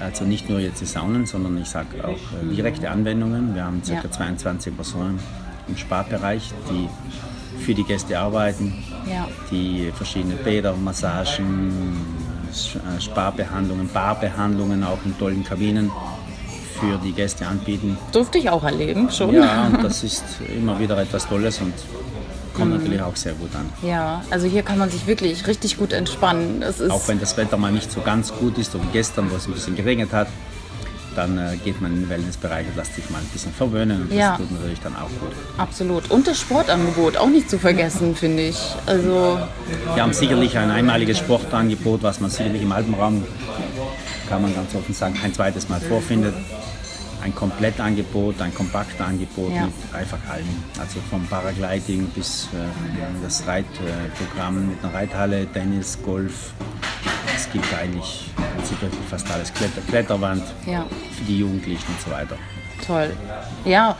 Also 0.02 0.24
nicht 0.24 0.50
nur 0.50 0.60
jetzt 0.60 0.80
die 0.80 0.86
Saunen, 0.86 1.26
sondern 1.26 1.58
ich 1.58 1.68
sage 1.68 1.88
auch 2.06 2.12
äh, 2.12 2.56
direkte 2.56 2.90
Anwendungen. 2.90 3.54
Wir 3.56 3.66
haben 3.66 3.82
ca. 3.86 3.94
Ja. 3.94 4.10
22 4.10 4.76
Personen 4.76 5.20
im 5.68 5.76
Sparbereich, 5.76 6.52
die 6.70 6.88
für 7.64 7.74
die 7.74 7.84
Gäste 7.84 8.18
arbeiten, 8.18 8.74
Ja. 9.06 9.28
die 9.52 9.92
verschiedene 9.94 10.36
Bäder, 10.36 10.74
Massagen, 10.76 11.74
Äh, 12.76 13.02
Sparbehandlungen, 13.02 13.88
Barbehandlungen 13.94 14.84
auch 14.84 15.00
in 15.06 15.18
tollen 15.18 15.44
Kabinen 15.44 15.92
für 16.80 16.98
die 17.04 17.12
Gäste 17.12 17.46
anbieten. 17.48 17.98
Durfte 18.12 18.38
ich 18.38 18.50
auch 18.50 18.64
erleben, 18.64 19.10
schon. 19.12 19.34
Ja, 19.34 19.68
und 19.74 19.84
das 19.84 20.04
ist 20.04 20.24
immer 20.56 20.80
wieder 20.80 20.98
etwas 20.98 21.28
Tolles 21.28 21.60
und 21.60 21.74
kommt 22.54 22.72
Mhm. 22.72 22.78
natürlich 22.78 23.02
auch 23.02 23.16
sehr 23.16 23.34
gut 23.34 23.50
an. 23.56 23.70
Ja, 23.88 24.24
also 24.32 24.48
hier 24.48 24.64
kann 24.64 24.78
man 24.78 24.90
sich 24.90 25.06
wirklich 25.08 25.46
richtig 25.48 25.78
gut 25.78 25.94
entspannen. 25.94 26.64
Auch 26.90 27.08
wenn 27.08 27.20
das 27.20 27.36
Wetter 27.38 27.58
mal 27.58 27.72
nicht 27.72 27.92
so 27.92 28.02
ganz 28.02 28.34
gut 28.34 28.58
ist, 28.58 28.72
so 28.72 28.82
wie 28.82 28.88
gestern, 28.94 29.30
wo 29.32 29.36
es 29.36 29.48
ein 29.48 29.54
bisschen 29.54 29.76
geregnet 29.76 30.12
hat, 30.14 30.28
dann 31.16 31.38
äh, 31.38 31.58
geht 31.64 31.82
man 31.82 31.94
in 31.94 32.02
den 32.02 32.10
Wellnessbereich 32.10 32.68
und 32.68 32.76
lässt 32.76 32.96
sich 32.96 33.10
mal 33.10 33.20
ein 33.20 33.26
bisschen 33.28 33.52
verwöhnen 33.54 34.04
und 34.04 34.14
Ja. 34.14 34.30
das 34.32 34.38
tut 34.40 34.52
natürlich 34.52 34.80
dann 34.82 34.96
auch 34.96 35.10
gut. 35.10 35.32
absolut. 35.58 36.10
Und 36.12 36.28
das 36.28 36.40
Sportangebot 36.40 37.18
auch 37.18 37.30
nicht 37.30 37.50
zu 37.50 37.58
vergessen, 37.60 38.16
finde 38.16 38.44
ich. 38.48 38.58
Also 38.86 39.40
Wir 39.96 40.04
haben 40.04 40.14
sicherlich 40.14 40.58
ein 40.58 40.72
einmaliges 40.72 41.18
Sportangebot, 41.18 42.04
was 42.04 42.20
man 42.20 42.30
sicherlich 42.30 42.62
im 42.62 42.72
Alpenraum, 42.72 43.24
kann 44.30 44.42
man 44.42 44.54
ganz 44.54 44.74
offen 44.76 44.94
sagen, 44.94 45.16
kein 45.20 45.34
zweites 45.34 45.68
Mal 45.70 45.82
vorfindet. 45.82 46.34
Ein 47.22 47.36
Komplettangebot, 47.36 48.40
ein 48.42 48.54
Kompaktangebot 48.56 49.52
Ja. 49.54 49.66
mit 49.66 49.74
einfach 49.94 50.20
allem. 50.32 50.48
Also 50.80 51.00
vom 51.10 51.26
Paragliding 51.28 52.06
bis 52.16 52.46
äh, 52.54 52.58
das 53.24 53.46
Reitprogramm 53.46 54.70
mit 54.70 54.78
einer 54.84 54.94
Reithalle, 54.94 55.46
Tennis, 55.52 55.98
Golf. 56.06 56.54
Es 57.50 57.54
gibt 57.54 57.74
eigentlich 57.74 58.30
fast 59.10 59.32
alles. 59.32 59.52
Kletter, 59.54 59.82
Kletterwand 59.88 60.44
Ja. 60.68 60.86
für 61.18 61.24
die 61.24 61.40
Jugendlichen 61.40 61.86
und 61.88 62.00
so 62.02 62.12
weiter. 62.12 62.36
toll. 62.86 63.12
Ja. 63.66 63.96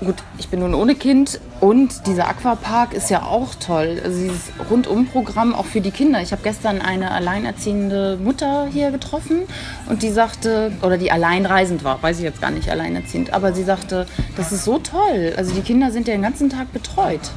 Gut, 0.00 0.14
ich 0.38 0.48
bin 0.48 0.60
nun 0.60 0.74
ohne 0.74 0.94
Kind 0.94 1.40
und 1.60 2.06
dieser 2.06 2.28
Aquapark 2.28 2.94
ist 2.94 3.10
ja 3.10 3.24
auch 3.24 3.54
toll. 3.56 4.00
Also 4.04 4.16
dieses 4.20 4.42
Rundumprogramm 4.70 5.54
auch 5.54 5.64
für 5.66 5.80
die 5.80 5.90
Kinder. 5.90 6.22
Ich 6.22 6.30
habe 6.30 6.42
gestern 6.44 6.80
eine 6.80 7.10
alleinerziehende 7.10 8.16
Mutter 8.22 8.68
hier 8.72 8.92
getroffen 8.92 9.40
und 9.88 10.02
die 10.04 10.10
sagte, 10.10 10.70
oder 10.82 10.98
die 10.98 11.10
alleinreisend 11.10 11.82
war, 11.82 12.00
weiß 12.00 12.18
ich 12.18 12.22
jetzt 12.24 12.40
gar 12.40 12.52
nicht, 12.52 12.70
alleinerziehend, 12.70 13.32
aber 13.34 13.52
sie 13.52 13.64
sagte, 13.64 14.06
das 14.36 14.52
ist 14.52 14.64
so 14.64 14.78
toll. 14.78 15.34
Also 15.36 15.52
die 15.52 15.62
Kinder 15.62 15.90
sind 15.90 16.06
ja 16.06 16.14
den 16.14 16.22
ganzen 16.22 16.48
Tag 16.48 16.72
betreut. 16.72 17.32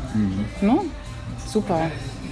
Ne? 0.62 0.77
Super. 1.48 1.89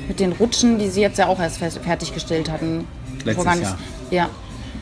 Mit 0.10 0.20
den 0.20 0.34
Rutschen, 0.34 0.78
die 0.80 0.90
sie 0.90 1.00
jetzt 1.02 1.18
ja 1.20 1.28
auch 1.28 1.40
erst 1.40 1.62
fer- 1.62 1.70
fertiggestellt 1.80 2.50
hatten. 2.52 2.86
Letztes 3.24 3.36
Vor 3.36 3.44
gar 3.46 3.56
nicht- 3.56 3.64
Jahr. 3.64 3.78
Ja, 4.12 4.30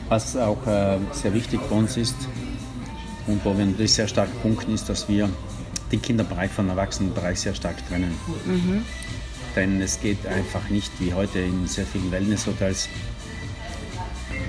Was 0.08 0.36
auch 0.36 0.66
äh, 0.66 0.98
sehr 1.12 1.34
wichtig 1.34 1.60
bei 1.68 1.76
uns 1.76 1.96
ist 1.98 2.16
und 3.26 3.44
wo 3.44 3.56
wir 3.56 3.66
natürlich 3.66 3.92
sehr 3.92 4.08
stark 4.08 4.28
punkten, 4.42 4.72
ist, 4.74 4.88
dass 4.88 5.06
wir 5.08 5.28
den 5.92 6.00
Kinderbereich 6.00 6.50
vom 6.50 6.68
Erwachsenenbereich 6.70 7.38
sehr 7.40 7.54
stark 7.54 7.76
trennen. 7.88 8.14
Denn 9.54 9.80
es 9.82 10.00
geht 10.00 10.26
einfach 10.26 10.68
nicht 10.70 10.90
wie 10.98 11.12
heute 11.12 11.40
in 11.40 11.66
sehr 11.66 11.84
vielen 11.84 12.10
Wellnesshotels, 12.10 12.88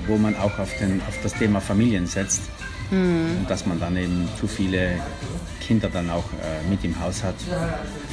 wo 0.06 0.16
man 0.16 0.34
auch 0.36 0.58
auf, 0.58 0.70
den, 0.78 1.00
auf 1.06 1.14
das 1.22 1.34
Thema 1.34 1.60
Familien 1.60 2.06
setzt 2.06 2.42
und 2.90 3.46
dass 3.48 3.66
man 3.66 3.78
dann 3.78 3.96
eben 3.96 4.28
zu 4.38 4.46
viele 4.48 4.92
Kinder 5.60 5.88
dann 5.92 6.10
auch 6.10 6.24
äh, 6.42 6.68
mit 6.68 6.82
im 6.84 6.98
Haus 7.00 7.22
hat. 7.22 7.36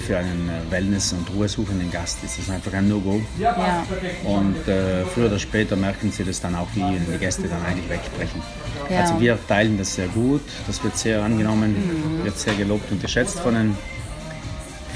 Für 0.06 0.18
einen 0.20 0.50
äh, 0.50 0.72
Wellness- 0.72 1.14
und 1.14 1.28
ruhesuchenden 1.34 1.92
Gast 1.92 2.24
ist 2.24 2.38
das 2.38 2.50
einfach 2.50 2.74
ein 2.74 2.88
No-Go. 2.88 3.22
ja, 3.40 3.84
Und 4.24 4.68
äh, 4.68 5.04
früher 5.06 5.26
oder 5.28 5.40
später 5.40 5.76
merken 5.76 6.12
sie 6.12 6.24
das 6.24 6.40
dann 6.40 6.54
auch, 6.56 6.68
wie 6.76 6.84
die 7.12 7.18
Gäste 7.18 7.48
dann 7.48 7.64
eigentlich 7.66 7.90
wegbrechen. 7.90 8.42
Ja. 8.90 9.02
Also 9.02 9.20
wir 9.20 9.38
teilen 9.48 9.78
das 9.78 9.96
sehr 9.96 10.08
gut, 10.08 10.42
das 10.68 10.84
wird 10.84 10.98
sehr 10.98 11.24
angenommen, 11.24 11.76
Mhm. 11.78 12.24
wird 12.26 12.38
sehr 12.38 12.54
gelobt 12.54 12.92
und 12.92 13.02
geschätzt 13.02 13.40
von 13.40 13.54
den, 13.56 13.78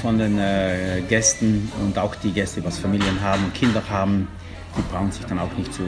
von 0.00 0.18
den 0.18 0.38
äh, 0.38 1.02
Gästen 1.08 1.70
und 1.80 1.98
auch 1.98 2.14
die 2.16 2.32
Gäste, 2.32 2.60
die 2.60 2.66
was 2.66 2.78
Familien 2.78 3.20
haben 3.20 3.52
Kinder 3.54 3.82
haben, 3.90 4.28
die 4.76 4.82
brauchen 4.92 5.12
sich 5.12 5.24
dann 5.26 5.38
auch 5.38 5.52
nicht 5.58 5.72
zu, 5.74 5.82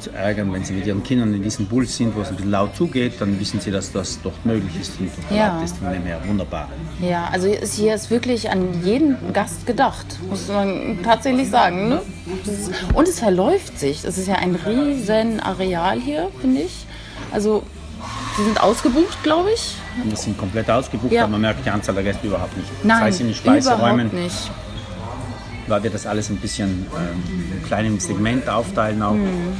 zu 0.00 0.10
ärgern, 0.12 0.52
wenn 0.52 0.64
sie 0.64 0.72
mit 0.72 0.86
ihren 0.86 1.02
Kindern 1.02 1.34
in 1.34 1.42
diesem 1.42 1.66
Bull 1.66 1.86
sind, 1.86 2.14
wo 2.16 2.20
es 2.22 2.28
ein 2.28 2.36
bisschen 2.36 2.50
laut 2.50 2.74
zugeht, 2.76 3.14
dann 3.20 3.38
wissen 3.38 3.60
sie, 3.60 3.70
dass 3.70 3.92
das 3.92 4.18
dort 4.22 4.44
möglich 4.46 4.80
ist 4.80 4.92
und 4.98 5.10
Ja. 5.36 5.60
ist. 5.62 5.76
Von 5.78 5.92
dem 5.92 6.02
her 6.04 6.20
wunderbar. 6.26 6.68
Ja, 7.00 7.28
also 7.32 7.48
hier 7.48 7.94
ist 7.94 8.10
wirklich 8.10 8.50
an 8.50 8.82
jeden 8.82 9.16
Gast 9.32 9.66
gedacht, 9.66 10.06
muss 10.30 10.48
man 10.48 10.98
tatsächlich 11.02 11.50
sagen. 11.50 11.88
Ne? 11.90 12.02
Das 12.44 12.70
und 12.94 13.08
es 13.08 13.18
verläuft 13.20 13.78
sich. 13.78 14.04
Es 14.04 14.16
ist 14.18 14.28
ja 14.28 14.36
ein 14.36 14.54
riesen 14.54 15.40
Areal 15.40 16.00
hier, 16.00 16.28
finde 16.40 16.62
ich. 16.62 16.86
Also, 17.32 17.64
sie 18.36 18.44
sind 18.44 18.62
ausgebucht, 18.62 19.22
glaube 19.22 19.50
ich. 19.54 19.74
Und 20.02 20.10
wir 20.10 20.16
sind 20.16 20.38
komplett 20.38 20.70
ausgebucht, 20.70 21.12
Ja. 21.12 21.22
aber 21.24 21.32
man 21.32 21.40
merkt 21.42 21.66
die 21.66 21.70
Anzahl 21.70 21.94
der 21.94 22.04
Gäste 22.04 22.26
überhaupt 22.26 22.56
nicht. 22.56 22.68
Nein, 22.82 22.88
das 22.98 23.00
heißt, 23.08 23.20
in 23.20 23.26
den 23.28 23.34
Speiseräumen 23.34 24.06
überhaupt 24.06 24.12
nicht. 24.24 24.50
Weil 25.68 25.82
wir 25.82 25.90
das 25.90 26.06
alles 26.06 26.30
ein 26.30 26.36
bisschen 26.36 26.86
ähm, 26.96 27.22
in 27.56 27.62
kleinem 27.66 27.98
Segment 28.00 28.48
aufteilen 28.48 29.02
auch. 29.02 29.12
Mhm. 29.14 29.54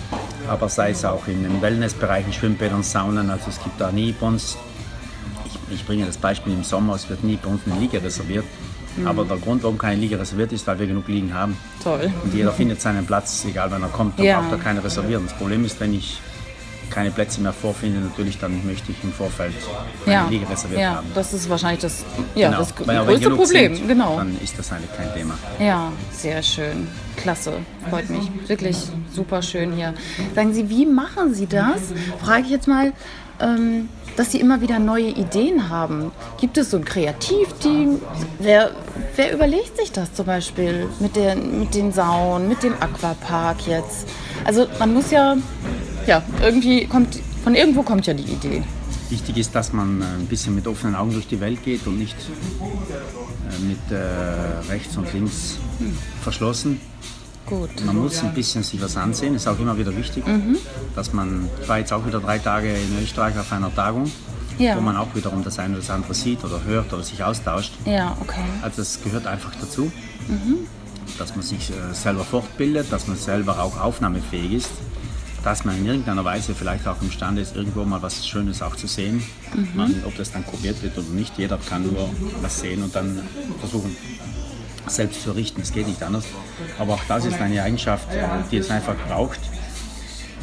Aber 0.49 0.69
sei 0.69 0.91
es 0.91 1.05
auch 1.05 1.27
in 1.27 1.43
den 1.43 1.61
Wellnessbereichen, 1.61 2.33
Schwimmbädern, 2.33 2.83
Saunen, 2.83 3.31
also 3.31 3.47
es 3.49 3.63
gibt 3.63 3.81
da 3.81 3.91
nie 3.91 4.13
bei 4.13 4.27
uns, 4.27 4.57
ich, 5.45 5.75
ich 5.75 5.87
bringe 5.87 6.07
das 6.07 6.17
Beispiel 6.17 6.53
im 6.53 6.63
Sommer, 6.63 6.95
es 6.95 7.09
wird 7.09 7.25
nie 7.25 7.37
bei 7.43 7.49
uns 7.49 7.63
eine 7.67 7.79
Liege 7.81 8.03
reserviert. 8.03 8.45
Mhm. 8.97 9.07
Aber 9.09 9.25
der 9.25 9.37
Grund, 9.39 9.63
warum 9.63 9.77
keine 9.77 10.01
Liege 10.01 10.19
reserviert 10.19 10.53
ist, 10.53 10.67
weil 10.67 10.79
wir 10.79 10.87
genug 10.87 11.09
Liegen 11.09 11.35
haben. 11.35 11.57
Toll. 11.83 12.11
Und 12.25 12.33
jeder 12.33 12.53
findet 12.53 12.81
seinen 12.81 13.05
Platz, 13.05 13.45
egal 13.47 13.71
wann 13.71 13.83
er 13.83 13.89
kommt, 13.89 14.19
dann 14.19 14.25
Ja. 14.27 14.41
braucht 14.41 14.53
er 14.53 14.59
keine 14.59 14.83
reservieren. 14.83 15.25
Das 15.27 15.37
Problem 15.37 15.65
ist, 15.65 15.79
wenn 15.81 15.93
ich 15.93 16.21
keine 16.91 17.11
Plätze 17.11 17.41
mehr 17.41 17.53
vorfinde, 17.53 18.01
natürlich, 18.01 18.39
dann 18.39 18.65
möchte 18.67 18.93
ich 18.93 19.03
im 19.03 19.13
Vorfeld 19.13 19.55
eine 20.05 20.15
Ja, 20.15 20.29
Liege 20.29 20.49
reserviert 20.49 20.81
ja, 20.81 20.95
haben. 20.97 21.07
das 21.15 21.33
ist 21.35 21.49
wahrscheinlich 21.49 21.81
das, 21.83 22.05
ja, 22.35 22.49
Genau. 22.49 22.59
das 22.61 22.75
größte 22.75 23.31
Problem. 23.31 23.77
sind, 23.77 23.89
genau. 23.89 24.17
Dann 24.17 24.37
ist 24.43 24.59
das 24.59 24.73
eigentlich 24.73 24.97
kein 24.97 25.13
Thema. 25.15 25.35
Ja, 25.59 25.93
sehr 26.13 26.43
schön. 26.43 26.89
Klasse. 27.17 27.55
Freut 27.91 28.11
mich. 28.11 28.31
Wirklich 28.47 28.77
super 29.13 29.43
schön 29.43 29.73
hier. 29.73 29.95
Sagen 30.35 30.53
Sie, 30.53 30.69
wie 30.69 30.87
machen 30.87 31.35
Sie 31.35 31.47
das? 31.47 31.81
Frage 32.23 32.43
ich 32.43 32.51
jetzt 32.51 32.69
mal, 32.69 32.93
ähm, 33.41 33.89
dass 34.17 34.33
Sie 34.33 34.41
immer 34.41 34.61
wieder 34.61 34.79
neue 34.79 35.09
Ideen 35.09 35.69
haben. 35.69 36.11
Gibt 36.41 36.57
es 36.59 36.71
so 36.71 36.77
ein 36.79 36.85
Kreativteam? 36.85 38.01
Wer, 38.39 38.71
wer 39.17 39.33
überlegt 39.35 39.77
sich 39.77 39.93
das 39.93 40.13
zum 40.15 40.27
Beispiel 40.27 40.89
mit, 41.01 41.17
der, 41.17 41.37
mit 41.37 41.75
den 41.75 41.93
Saunen, 41.93 42.49
mit 42.49 42.63
dem 42.63 42.75
Aquapark 42.81 43.67
jetzt? 43.67 44.07
Also 44.45 44.67
man 44.79 44.95
muss 44.95 45.11
ja, 45.11 45.37
ja, 46.07 46.23
irgendwie 46.43 46.87
kommt, 46.87 47.19
von 47.45 47.55
irgendwo 47.55 47.83
kommt 47.83 48.07
ja 48.07 48.15
die 48.15 48.25
Idee. 48.25 48.63
Wichtig 49.11 49.37
ist, 49.37 49.55
dass 49.55 49.73
man 49.73 50.01
äh, 50.03 50.05
ein 50.05 50.27
bisschen 50.27 50.55
mit 50.55 50.67
offenen 50.67 50.95
Augen 50.97 51.13
durch 51.13 51.29
die 51.29 51.41
Welt 51.41 51.63
geht 51.65 51.87
und 51.87 51.99
nicht 51.99 52.17
äh, 52.61 53.65
mit 53.65 53.79
äh, 53.91 54.69
rechts 54.71 54.97
und 54.97 55.13
links 55.13 55.59
verschlossen. 56.23 56.81
Gut. 57.47 57.71
Man 57.85 57.97
muss 57.97 58.21
ein 58.25 58.35
bisschen 58.35 58.65
sich 58.65 58.83
was 58.83 58.97
ansehen, 58.97 59.37
ist 59.37 59.47
auch 59.47 59.59
immer 59.61 59.79
wieder 59.79 59.97
wichtig, 59.97 60.25
dass 60.97 61.13
man, 61.13 61.49
ich 61.63 61.69
war 61.69 61.79
jetzt 61.79 61.93
auch 61.93 62.05
wieder 62.05 62.19
drei 62.19 62.39
Tage 62.39 62.69
in 62.75 63.01
Österreich 63.05 63.39
auf 63.39 63.53
einer 63.53 63.73
Tagung, 63.73 64.11
Ja. 64.59 64.77
wo 64.77 64.81
man 64.81 64.97
auch 64.97 65.15
wiederum 65.15 65.45
das 65.45 65.61
eine 65.61 65.75
oder 65.75 65.81
das 65.83 65.91
andere 65.91 66.13
sieht 66.13 66.43
oder 66.43 66.65
hört 66.65 66.93
oder 66.93 67.05
sich 67.05 67.23
austauscht. 67.23 67.73
Ja, 67.85 68.17
okay. 68.21 68.41
Also 68.63 68.79
das 68.79 69.01
gehört 69.01 69.29
einfach 69.29 69.53
dazu, 69.61 69.93
dass 71.21 71.37
man 71.37 71.45
sich 71.45 71.71
äh, 71.71 71.95
selber 71.95 72.25
fortbildet, 72.25 72.91
dass 72.91 73.07
man 73.07 73.17
selber 73.17 73.63
auch 73.63 73.79
aufnahmefähig 73.81 74.53
ist, 74.55 74.71
dass 75.47 75.65
man 75.65 75.79
in 75.79 75.87
irgendeiner 75.87 76.25
Weise 76.25 76.57
vielleicht 76.57 76.89
auch 76.89 77.01
imstande 77.01 77.41
ist, 77.41 77.55
irgendwo 77.55 77.85
mal 77.85 78.03
was 78.03 78.27
Schönes 78.27 78.63
auch 78.63 78.75
zu 78.75 78.89
sehen. 78.89 79.23
Man, 79.75 80.03
ob 80.05 80.17
das 80.17 80.33
dann 80.33 80.45
kopiert 80.45 80.83
wird 80.83 80.99
oder 80.99 81.07
nicht, 81.11 81.39
jeder 81.39 81.57
kann 81.57 81.85
nur 81.85 82.11
was 82.43 82.59
sehen 82.59 82.83
und 82.83 82.97
dann 82.97 83.23
versuchen, 83.61 83.97
selbst 84.89 85.23
zu 85.23 85.31
richten. 85.31 85.61
Es 85.61 85.73
geht 85.73 85.87
nicht 85.87 86.03
anders. 86.03 86.25
Aber 86.81 86.95
auch 86.95 87.05
das 87.07 87.27
ist 87.27 87.41
eine 87.41 87.63
Eigenschaft, 87.63 88.13
äh, 88.13 88.27
die 88.51 88.57
es 88.57 88.71
einfach 88.71 88.97
braucht. 89.07 89.39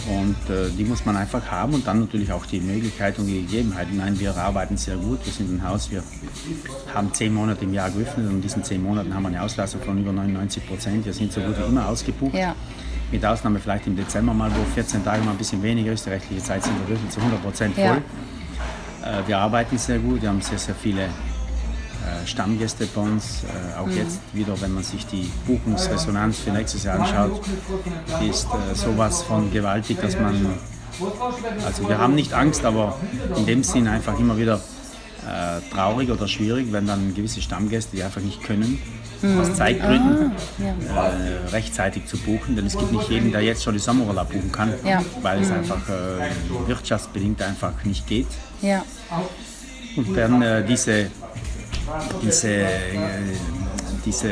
Und 0.08 0.38
äh, 0.50 0.70
die 0.70 0.86
muss 0.86 1.04
man 1.04 1.18
einfach 1.18 1.52
haben 1.52 1.74
und 1.74 1.86
dann 1.86 2.00
natürlich 2.00 2.32
auch 2.32 2.46
die 2.46 2.62
Möglichkeit 2.62 3.20
und 3.20 3.26
die 3.26 3.42
Gegebenheiten. 3.42 3.98
Nein, 3.98 4.18
wir 4.22 4.34
arbeiten 4.38 4.78
sehr 4.78 4.96
gut, 4.96 5.26
wir 5.26 5.34
sind 5.34 5.54
ein 5.54 5.68
Haus, 5.68 5.92
wir 5.92 6.02
haben 6.94 7.14
zehn 7.14 7.34
Monate 7.34 7.66
im 7.66 7.74
Jahr 7.74 7.90
geöffnet 7.90 8.28
und 8.28 8.36
in 8.36 8.42
diesen 8.42 8.64
zehn 8.64 8.82
Monaten 8.82 9.14
haben 9.14 9.24
wir 9.24 9.30
eine 9.30 9.42
Auslastung 9.42 9.82
von 9.82 9.98
über 9.98 10.14
99 10.14 10.66
Prozent. 10.66 11.06
Wir 11.06 11.14
sind 11.14 11.34
so 11.34 11.42
gut 11.42 11.58
wie 11.60 11.64
immer 11.64 11.90
ausgebucht. 11.90 12.36
Ja. 12.36 12.56
Mit 13.14 13.24
Ausnahme 13.24 13.60
vielleicht 13.60 13.86
im 13.86 13.96
Dezember 13.96 14.34
mal, 14.34 14.50
wo 14.50 14.64
14 14.74 15.06
Tage 15.06 15.22
mal 15.22 15.34
ein 15.34 15.38
bisschen 15.38 15.62
weniger 15.62 15.92
ist. 15.92 16.08
Die 16.08 16.10
rechtliche 16.10 16.42
Zeit 16.42 16.64
sind 16.64 16.74
wir 16.80 16.96
wirklich 16.96 17.12
zu 17.12 17.20
100 17.20 17.44
Prozent 17.44 17.76
voll. 17.76 17.84
Ja. 19.04 19.20
Äh, 19.20 19.28
wir 19.28 19.38
arbeiten 19.38 19.78
sehr 19.78 20.00
gut, 20.00 20.24
wir 20.24 20.30
haben 20.30 20.42
sehr, 20.42 20.58
sehr 20.58 20.74
viele 20.74 21.04
äh, 21.04 21.10
Stammgäste 22.26 22.88
bei 22.88 23.02
uns. 23.02 23.44
Äh, 23.44 23.80
auch 23.80 23.86
mhm. 23.86 23.98
jetzt 23.98 24.20
wieder, 24.34 24.60
wenn 24.62 24.74
man 24.74 24.82
sich 24.82 25.06
die 25.06 25.30
Buchungsresonanz 25.46 26.40
für 26.40 26.50
nächstes 26.50 26.86
Jahr 26.86 27.00
anschaut, 27.02 27.40
ist 28.28 28.48
sowas 28.74 29.22
von 29.22 29.54
gewaltig, 29.54 30.02
dass 30.02 30.20
man, 30.20 30.48
also 31.64 31.88
wir 31.88 32.00
haben 32.00 32.16
nicht 32.16 32.34
Angst, 32.34 32.66
aber 32.66 32.98
in 33.38 33.46
dem 33.46 33.64
Sinn 33.64 33.88
einfach 33.88 34.20
immer 34.20 34.38
wieder 34.40 34.60
traurig 35.72 36.12
oder 36.12 36.28
schwierig, 36.28 36.68
wenn 36.72 36.86
dann 36.86 37.14
gewisse 37.14 37.42
Stammgäste, 37.42 37.96
die 37.96 38.04
einfach 38.04 38.22
nicht 38.22 38.44
können, 38.44 38.78
mhm. 39.24 39.40
aus 39.40 39.54
Zeitgründen 39.56 40.32
ah, 40.60 40.64
ja. 40.64 41.08
äh, 41.08 41.50
rechtzeitig 41.52 42.06
zu 42.06 42.18
buchen. 42.18 42.56
Denn 42.56 42.66
es 42.66 42.78
gibt 42.78 42.92
nicht 42.92 43.10
jeden, 43.10 43.32
der 43.32 43.42
jetzt 43.42 43.64
schon 43.64 43.74
die 43.74 43.80
Sommerurlaub 43.80 44.32
buchen 44.32 44.52
kann, 44.52 44.74
ja. 44.86 45.02
weil 45.22 45.42
es 45.42 45.50
mhm. 45.50 45.56
einfach 45.56 45.90
äh, 45.90 46.68
wirtschaftsbedingt 46.68 47.42
einfach 47.42 47.84
nicht 47.84 48.08
geht. 48.08 48.28
Ja. 48.62 48.84
Und 49.96 50.16
dann 50.18 50.42
äh, 50.42 50.66
diese 50.66 51.10
diese, 52.22 52.66
diese 54.06 54.28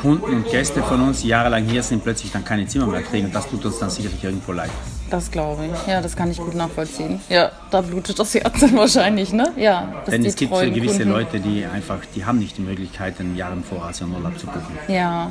Kunden 0.00 0.36
und 0.36 0.50
Gäste 0.50 0.82
von 0.82 1.00
uns, 1.00 1.22
die 1.22 1.28
jahrelang 1.28 1.64
hier 1.64 1.82
sind, 1.82 2.02
plötzlich 2.02 2.32
dann 2.32 2.44
keine 2.44 2.66
Zimmer 2.66 2.86
mehr 2.86 3.02
kriegen. 3.02 3.26
Und 3.26 3.34
das 3.34 3.48
tut 3.48 3.64
uns 3.64 3.78
dann 3.78 3.90
sicherlich 3.90 4.22
irgendwo 4.22 4.52
leid. 4.52 4.70
Das 5.10 5.30
glaube 5.30 5.66
ich. 5.66 5.88
Ja, 5.90 6.00
das 6.00 6.16
kann 6.16 6.30
ich 6.30 6.38
gut 6.38 6.54
nachvollziehen. 6.54 7.20
Ja, 7.28 7.52
da 7.70 7.82
blutet 7.82 8.18
das 8.18 8.34
Herz 8.34 8.60
dann 8.60 8.76
wahrscheinlich, 8.76 9.32
ne? 9.32 9.52
Ja. 9.56 10.02
Denn 10.10 10.24
es 10.24 10.36
gibt 10.36 10.52
gewisse 10.52 10.98
Kunden. 10.98 11.10
Leute, 11.10 11.40
die 11.40 11.66
einfach, 11.66 11.98
die 12.14 12.24
haben 12.24 12.38
nicht 12.38 12.56
die 12.56 12.62
Möglichkeit, 12.62 13.20
einen 13.20 13.36
Jahr 13.36 13.52
im 13.52 13.62
Voraus 13.62 14.00
ihren 14.00 14.14
Urlaub 14.14 14.38
zu 14.38 14.46
buchen. 14.46 14.78
Ja, 14.88 15.30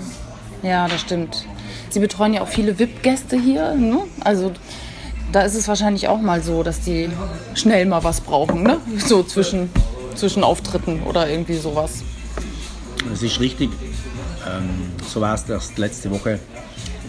ja, 0.61 0.87
das 0.87 1.01
stimmt. 1.01 1.45
Sie 1.89 1.99
betreuen 1.99 2.33
ja 2.35 2.41
auch 2.41 2.47
viele 2.47 2.77
VIP-Gäste 2.77 3.37
hier, 3.37 3.73
ne? 3.73 4.01
Also 4.23 4.51
da 5.31 5.41
ist 5.41 5.55
es 5.55 5.67
wahrscheinlich 5.67 6.07
auch 6.07 6.21
mal 6.21 6.43
so, 6.43 6.61
dass 6.61 6.81
die 6.81 7.09
schnell 7.55 7.85
mal 7.87 8.03
was 8.03 8.21
brauchen, 8.21 8.61
ne? 8.61 8.77
So 8.97 9.23
zwischen 9.23 9.69
zwischen 10.15 10.43
Auftritten 10.43 11.03
oder 11.03 11.29
irgendwie 11.29 11.55
sowas. 11.55 12.03
Das 13.09 13.23
ist 13.23 13.39
richtig. 13.39 13.69
Ähm, 14.47 14.69
so 15.07 15.21
war 15.21 15.35
es 15.35 15.47
erst 15.49 15.77
letzte 15.77 16.09
Woche 16.11 16.39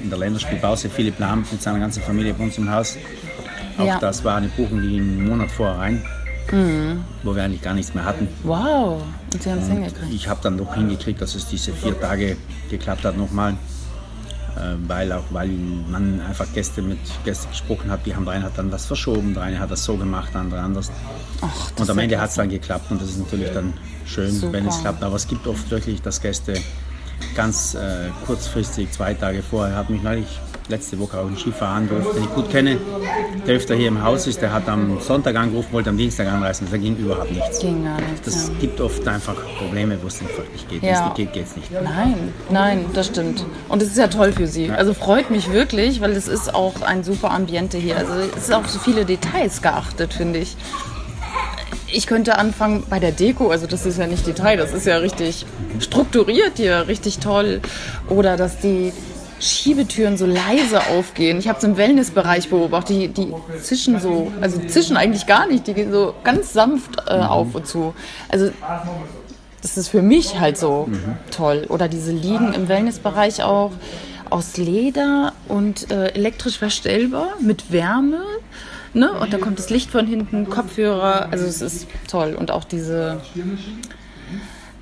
in 0.03 0.11
der 0.11 0.19
Länderspielpause. 0.19 0.89
Philipp 0.89 1.19
Lahm 1.19 1.45
mit 1.51 1.63
seiner 1.63 1.79
ganzen 1.79 2.03
Familie 2.03 2.35
bei 2.35 2.45
uns 2.45 2.59
im 2.59 2.71
Haus. 2.71 2.97
Auch 3.79 3.87
ja. 3.87 3.99
das 3.99 4.25
war 4.25 4.37
eine 4.37 4.49
Buchung, 4.49 4.83
die 4.83 4.99
einen 4.99 5.29
Monat 5.29 5.51
vorher 5.51 5.79
rein, 5.79 6.03
mhm. 6.51 7.05
wo 7.23 7.35
wir 7.35 7.43
eigentlich 7.43 7.63
gar 7.63 7.75
nichts 7.75 7.95
mehr 7.95 8.05
hatten. 8.05 8.29
Wow, 8.43 9.03
und 9.33 9.43
Sie 9.43 9.51
haben 9.51 9.61
es 9.61 9.69
hingekriegt. 9.69 10.13
Ich 10.13 10.29
habe 10.29 10.41
dann 10.43 10.57
noch 10.57 10.75
hingekriegt, 10.75 11.21
dass 11.21 11.35
es 11.35 11.47
diese 11.47 11.73
vier 11.73 11.99
Tage 11.99 12.37
geklappt 12.71 13.05
hat 13.05 13.17
nochmal. 13.17 13.57
Äh, 14.57 14.77
weil 14.87 15.11
auch 15.13 15.25
weil 15.31 15.49
man 15.49 16.21
einfach 16.21 16.47
Gäste 16.53 16.83
mit 16.83 16.99
Gästen 17.25 17.51
gesprochen 17.51 17.91
hat, 17.91 18.05
die 18.05 18.15
haben 18.15 18.27
der 18.27 18.35
eine 18.35 18.45
hat 18.45 18.59
dann 18.59 18.71
was 18.71 18.85
verschoben, 18.85 19.33
der 19.33 19.45
eine 19.45 19.59
hat 19.59 19.71
das 19.71 19.83
so 19.83 19.97
gemacht, 19.97 20.35
der 20.35 20.43
andere 20.43 20.61
anders. 20.61 20.91
Ach, 21.41 21.71
und 21.79 21.89
am 21.89 21.99
Ende 21.99 22.21
hat 22.21 22.31
es 22.31 22.37
dann 22.37 22.51
geklappt 22.51 22.91
und 22.91 23.01
das 23.01 23.09
ist 23.11 23.19
natürlich 23.19 23.51
dann 23.53 23.73
schön, 24.05 24.31
Super. 24.31 24.53
wenn 24.53 24.67
es 24.69 24.81
klappt. 24.81 25.03
Aber 25.03 25.17
es 25.17 25.27
gibt 25.27 25.47
oft 25.47 25.71
wirklich, 25.71 26.03
dass 26.03 26.21
Gäste 26.21 26.55
ganz 27.35 27.75
äh, 27.75 28.11
kurzfristig, 28.27 28.91
zwei 28.91 29.15
Tage 29.15 29.43
vorher, 29.43 29.77
hat 29.77 29.89
mich 29.89 30.03
neulich 30.03 30.41
letzte 30.73 30.99
Woche 30.99 31.19
auch 31.19 31.27
einen 31.27 31.37
Skifahrer 31.37 31.77
angerufen, 31.77 32.11
den 32.17 32.25
ich 32.25 32.35
gut 32.35 32.51
kenne, 32.51 32.79
der 33.47 33.57
öfter 33.57 33.75
hier 33.75 33.89
im 33.89 34.03
Haus 34.03 34.27
ist, 34.27 34.43
der 34.43 34.53
hat 34.53 34.69
am 34.69 35.01
Sonntag 35.01 35.37
angerufen, 35.37 35.73
wollte 35.73 35.91
am 35.91 35.97
Dienstag 35.97 36.27
anreisen, 36.27 36.67
da 36.71 36.77
ging 36.77 36.97
überhaupt 36.97 37.31
nichts. 37.31 37.61
Ging 37.61 37.85
gar 37.85 38.01
nichts. 38.01 38.23
Das 38.25 38.49
ja. 38.49 38.55
gibt 38.61 38.81
oft 38.81 39.07
einfach 39.07 39.37
Probleme, 39.59 39.99
wo 40.03 40.09
es 40.09 40.21
einfach 40.21 40.45
nicht 40.53 40.69
geht. 40.69 40.83
Ja. 40.83 40.89
Wenn 40.89 40.95
es 40.95 41.05
nicht 41.05 41.17
geht, 41.17 41.33
geht 41.33 41.47
es 41.47 41.57
nicht. 41.57 41.71
Nein, 41.71 42.33
nein, 42.51 42.85
das 42.95 43.07
stimmt. 43.07 43.45
Und 43.69 43.83
es 43.83 43.89
ist 43.89 43.99
ja 43.99 44.09
toll 44.09 44.33
für 44.33 44.47
Sie. 44.47 44.67
Ja. 44.67 44.75
Also 44.75 44.95
freut 44.95 45.31
mich 45.31 45.53
wirklich, 45.53 46.01
weil 46.01 46.13
es 46.13 46.27
ist 46.27 46.55
auch 46.55 46.83
ein 46.83 47.05
super 47.05 47.31
Ambiente 47.31 47.79
hier. 47.79 47.97
Also 47.97 48.15
es 48.37 48.45
ist 48.45 48.53
auch 48.53 48.67
so 48.67 48.79
viele 48.79 49.05
Details 49.05 49.63
geachtet, 49.63 50.15
finde 50.15 50.41
ich 50.41 50.57
ich 51.95 52.07
könnte 52.07 52.39
anfangen 52.39 52.85
bei 52.89 52.99
der 52.99 53.13
Deko, 53.13 53.51
also 53.51 53.67
das 53.67 53.85
ist 53.87 53.99
ja 53.99 54.07
nicht 54.07 54.27
Detail, 54.27 54.57
das 54.57 54.73
ist 54.73 54.87
ja 54.87 54.97
richtig 54.97 55.45
strukturiert 55.79 56.53
hier, 56.57 56.89
richtig 56.89 57.19
toll. 57.19 57.61
Oder 58.09 58.37
dass 58.37 58.59
die 58.59 58.93
Schiebetüren 59.43 60.17
so 60.17 60.25
leise 60.25 60.87
aufgehen. 60.87 61.39
Ich 61.39 61.49
habe 61.49 61.59
es 61.59 61.65
im 61.65 61.77
Wellnessbereich 61.77 62.49
beobachtet, 62.49 62.97
die, 62.97 63.09
die 63.09 63.33
zischen 63.61 63.99
so, 63.99 64.31
also 64.41 64.61
zischen 64.61 64.97
eigentlich 64.97 65.27
gar 65.27 65.49
nicht, 65.49 65.67
die 65.67 65.75
gehen 65.75 65.93
so 65.93 66.15
ganz 66.23 66.53
sanft 66.53 67.09
äh, 67.09 67.17
mhm. 67.17 67.23
auf 67.23 67.55
und 67.55 67.67
zu. 67.67 67.95
Also 68.29 68.51
das 69.61 69.77
ist 69.77 69.89
für 69.89 70.03
mich 70.03 70.39
halt 70.39 70.59
so 70.59 70.87
mhm. 70.89 71.17
toll. 71.31 71.67
Oder 71.69 71.89
diese 71.89 72.13
Liegen 72.13 72.53
im 72.53 72.69
Wellnessbereich 72.69 73.43
auch 73.43 73.73
aus 74.31 74.57
Leder 74.57 75.33
und 75.49 75.91
äh, 75.91 76.09
elektrisch 76.09 76.59
verstellbar 76.59 77.35
mit 77.41 77.73
Wärme. 77.73 78.23
Ne? 78.95 79.13
Und 79.13 79.33
da 79.33 79.39
kommt 79.39 79.59
das 79.59 79.71
Licht 79.71 79.91
von 79.91 80.07
hinten, 80.07 80.49
Kopfhörer. 80.49 81.29
Also 81.33 81.47
es 81.47 81.61
ist 81.63 81.89
toll. 82.09 82.35
Und 82.39 82.51
auch 82.51 82.65
diese 82.65 83.21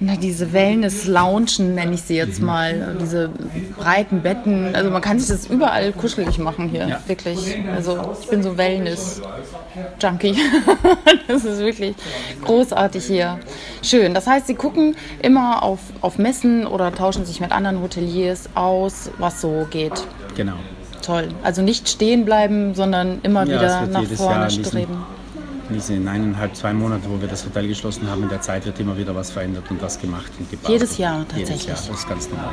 na, 0.02 0.16
diese 0.16 0.54
Wellness-Loungen 0.54 1.74
nenne 1.74 1.92
ich 1.94 2.00
sie 2.02 2.16
jetzt 2.16 2.40
mal, 2.40 2.96
diese 2.98 3.28
breiten 3.76 4.22
Betten. 4.22 4.74
Also 4.74 4.90
man 4.90 5.02
kann 5.02 5.18
sich 5.18 5.28
das 5.28 5.46
überall 5.46 5.92
kuschelig 5.92 6.38
machen 6.38 6.70
hier, 6.70 6.88
ja. 6.88 7.00
wirklich. 7.06 7.58
Also 7.74 8.16
ich 8.18 8.28
bin 8.28 8.42
so 8.42 8.56
Wellness-Junkie. 8.56 10.36
das 11.28 11.44
ist 11.44 11.58
wirklich 11.58 11.94
großartig 12.42 13.04
hier. 13.04 13.40
Schön. 13.82 14.14
Das 14.14 14.26
heißt, 14.26 14.46
Sie 14.46 14.54
gucken 14.54 14.96
immer 15.20 15.62
auf, 15.62 15.80
auf 16.00 16.16
Messen 16.16 16.66
oder 16.66 16.94
tauschen 16.94 17.26
sich 17.26 17.40
mit 17.40 17.52
anderen 17.52 17.82
Hoteliers 17.82 18.48
aus, 18.54 19.10
was 19.18 19.42
so 19.42 19.66
geht. 19.70 20.02
Genau. 20.34 20.56
Toll. 21.02 21.28
Also 21.42 21.60
nicht 21.60 21.90
stehen 21.90 22.24
bleiben, 22.24 22.74
sondern 22.74 23.20
immer 23.22 23.46
ja, 23.46 23.58
wieder 23.58 23.86
nach 23.86 24.04
vorne 24.04 24.50
streben 24.50 24.96
in 25.70 25.74
diesen 25.76 26.08
eineinhalb, 26.08 26.54
zwei 26.56 26.72
Monaten, 26.72 27.04
wo 27.08 27.20
wir 27.20 27.28
das 27.28 27.44
Hotel 27.44 27.68
geschlossen 27.68 28.10
haben, 28.10 28.24
in 28.24 28.28
der 28.28 28.40
Zeit 28.40 28.66
wird 28.66 28.78
immer 28.80 28.96
wieder 28.98 29.14
was 29.14 29.30
verändert 29.30 29.64
und 29.70 29.80
was 29.80 30.00
gemacht 30.00 30.30
und 30.38 30.50
gebaut. 30.50 30.70
Jedes 30.70 30.98
Jahr 30.98 31.26
tatsächlich? 31.28 31.48
Jedes 31.48 31.66
Jahr, 31.66 31.76
das 31.88 32.00
ist 32.00 32.08
ganz 32.08 32.28
normal. 32.28 32.52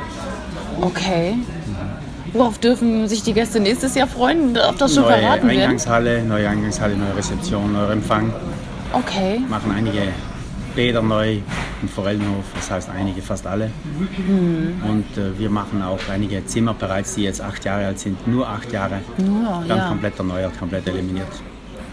Okay. 0.80 1.32
Mhm. 1.32 2.32
Worauf 2.32 2.58
dürfen 2.58 3.08
sich 3.08 3.22
die 3.22 3.32
Gäste 3.32 3.58
nächstes 3.58 3.94
Jahr 3.94 4.06
freuen? 4.06 4.54
Darf 4.54 4.76
das 4.76 4.94
schon 4.94 5.02
neue 5.02 5.18
verraten 5.18 5.48
werden? 5.48 5.60
Eingangshalle, 5.60 6.22
neue 6.22 6.48
Eingangshalle, 6.48 6.96
neue 6.96 7.16
Rezeption, 7.16 7.72
neuer 7.72 7.90
Empfang. 7.90 8.32
Okay. 8.92 9.40
Machen 9.48 9.72
einige 9.72 10.02
Bäder 10.76 11.02
neu 11.02 11.38
im 11.82 11.88
Forellenhof, 11.88 12.44
das 12.54 12.70
heißt 12.70 12.90
einige, 12.90 13.22
fast 13.22 13.46
alle. 13.46 13.70
Mhm. 14.28 14.82
Und 14.88 15.18
äh, 15.18 15.38
wir 15.38 15.50
machen 15.50 15.82
auch 15.82 16.00
einige 16.12 16.44
Zimmer 16.46 16.74
bereits, 16.74 17.14
die 17.14 17.22
jetzt 17.22 17.40
acht 17.40 17.64
Jahre 17.64 17.86
alt 17.86 17.98
sind, 17.98 18.28
nur 18.28 18.48
acht 18.48 18.72
Jahre. 18.72 19.00
Nur, 19.16 19.64
Dann 19.66 19.78
ja. 19.78 19.88
komplett 19.88 20.18
erneuert, 20.18 20.58
komplett 20.58 20.86
eliminiert. 20.86 21.28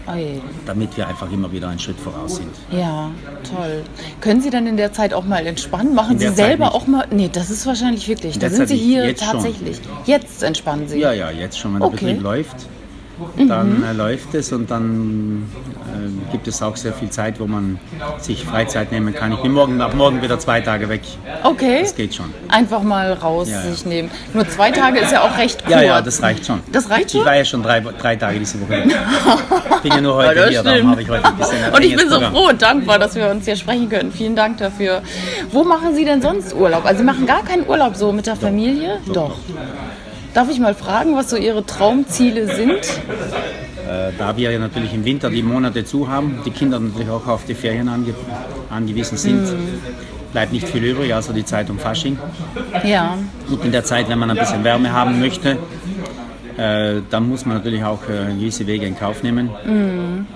Oje. 0.06 0.40
damit 0.66 0.96
wir 0.96 1.08
einfach 1.08 1.30
immer 1.32 1.50
wieder 1.52 1.68
einen 1.68 1.78
Schritt 1.78 1.98
voraus 1.98 2.36
sind. 2.36 2.50
Ja, 2.70 3.10
toll. 3.54 3.82
Können 4.20 4.40
Sie 4.40 4.50
dann 4.50 4.66
in 4.66 4.76
der 4.76 4.92
Zeit 4.92 5.14
auch 5.14 5.24
mal 5.24 5.46
entspannen? 5.46 5.94
Machen 5.94 6.18
Sie 6.18 6.28
selber 6.28 6.74
auch 6.74 6.86
mal. 6.86 7.06
Nee, 7.10 7.30
das 7.32 7.50
ist 7.50 7.66
wahrscheinlich 7.66 8.08
wirklich. 8.08 8.38
Da 8.38 8.50
sind 8.50 8.68
Sie 8.68 8.76
hier 8.76 9.14
tatsächlich. 9.16 9.76
Schon. 9.76 9.92
Jetzt 10.04 10.42
entspannen 10.42 10.88
Sie. 10.88 10.98
Ja, 10.98 11.12
ja, 11.12 11.30
jetzt 11.30 11.58
schon, 11.58 11.74
wenn 11.74 11.80
der 11.80 11.88
okay. 11.88 12.06
Betrieb 12.06 12.22
läuft 12.22 12.66
dann 13.36 13.78
mhm. 13.78 13.84
äh, 13.84 13.92
läuft 13.92 14.34
es 14.34 14.52
und 14.52 14.70
dann 14.70 15.44
äh, 15.94 16.32
gibt 16.32 16.48
es 16.48 16.62
auch 16.62 16.76
sehr 16.76 16.92
viel 16.92 17.10
Zeit, 17.10 17.40
wo 17.40 17.46
man 17.46 17.78
sich 18.18 18.44
Freizeit 18.44 18.92
nehmen 18.92 19.14
kann. 19.14 19.32
Ich 19.32 19.40
bin 19.40 19.52
morgen, 19.52 19.80
ab 19.80 19.94
morgen 19.94 20.22
wieder 20.22 20.38
zwei 20.38 20.60
Tage 20.60 20.88
weg. 20.88 21.02
Okay. 21.42 21.80
Das 21.82 21.94
geht 21.94 22.14
schon. 22.14 22.32
Einfach 22.48 22.82
mal 22.82 23.12
raus 23.12 23.48
ja, 23.50 23.62
sich 23.62 23.84
nehmen. 23.86 24.10
Nur 24.34 24.48
zwei 24.48 24.70
Tage 24.70 25.00
ist 25.00 25.12
ja 25.12 25.22
auch 25.22 25.36
recht 25.38 25.64
kurz. 25.64 25.70
Ja, 25.70 25.82
ja, 25.82 26.00
das 26.00 26.22
reicht 26.22 26.46
schon. 26.46 26.60
Das 26.72 26.90
reicht 26.90 27.12
schon? 27.12 27.20
Ich 27.20 27.26
war 27.26 27.36
ja 27.36 27.44
schon 27.44 27.62
drei, 27.62 27.80
drei 27.80 28.16
Tage 28.16 28.38
diese 28.38 28.60
Woche 28.60 28.76
ich 28.76 29.82
bin 29.82 29.92
ja 29.92 30.00
nur 30.00 30.16
heute 30.16 30.40
ja, 30.40 30.48
hier, 30.48 30.62
darum 30.62 30.90
habe 30.90 31.02
ich 31.02 31.08
heute 31.08 31.24
ein 31.24 31.36
bisschen 31.36 31.72
Und 31.72 31.84
ich 31.84 31.96
bin 31.96 32.08
so 32.08 32.14
Programm. 32.16 32.32
froh 32.34 32.48
und 32.48 32.62
dankbar, 32.62 32.98
dass 32.98 33.14
wir 33.14 33.30
uns 33.30 33.44
hier 33.44 33.56
sprechen 33.56 33.88
können. 33.88 34.12
Vielen 34.12 34.36
Dank 34.36 34.58
dafür. 34.58 35.02
Wo 35.50 35.64
machen 35.64 35.94
Sie 35.94 36.04
denn 36.04 36.22
sonst 36.22 36.54
Urlaub? 36.54 36.84
Also 36.84 36.98
Sie 36.98 37.04
machen 37.04 37.26
gar 37.26 37.42
keinen 37.44 37.66
Urlaub 37.66 37.96
so 37.96 38.12
mit 38.12 38.26
der 38.26 38.36
Familie? 38.36 38.98
Doch. 39.06 39.14
Doch. 39.14 39.36
Darf 40.36 40.50
ich 40.50 40.60
mal 40.60 40.74
fragen, 40.74 41.16
was 41.16 41.30
so 41.30 41.36
Ihre 41.36 41.64
Traumziele 41.64 42.54
sind? 42.54 42.80
Äh, 43.88 44.12
da 44.18 44.36
wir 44.36 44.50
ja 44.50 44.58
natürlich 44.58 44.92
im 44.92 45.02
Winter 45.06 45.30
die 45.30 45.42
Monate 45.42 45.86
zu 45.86 46.10
haben, 46.10 46.40
die 46.44 46.50
Kinder 46.50 46.78
natürlich 46.78 47.08
auch 47.08 47.26
auf 47.26 47.46
die 47.46 47.54
Ferien 47.54 47.88
ange 47.88 48.14
angewiesen 48.68 49.16
sind, 49.16 49.44
mm. 49.44 50.32
bleibt 50.32 50.52
nicht 50.52 50.68
viel 50.68 50.84
übrig, 50.84 51.14
außer 51.14 51.32
die 51.32 51.46
Zeit 51.46 51.70
um 51.70 51.78
Fasching. 51.78 52.18
Ja. 52.84 53.16
Und 53.48 53.64
in 53.64 53.72
der 53.72 53.84
Zeit, 53.84 54.10
wenn 54.10 54.18
man 54.18 54.28
ein 54.28 54.36
bisschen 54.36 54.62
Wärme 54.62 54.92
haben 54.92 55.20
möchte, 55.20 55.56
äh, 56.58 57.00
dann 57.08 57.28
muss 57.30 57.46
man 57.46 57.56
natürlich 57.56 57.82
auch 57.82 58.02
äh, 58.06 58.34
gewisse 58.38 58.66
Wege 58.66 58.84
in 58.84 58.94
Kauf 58.94 59.22
nehmen. 59.22 59.46
Mm. 59.46 60.26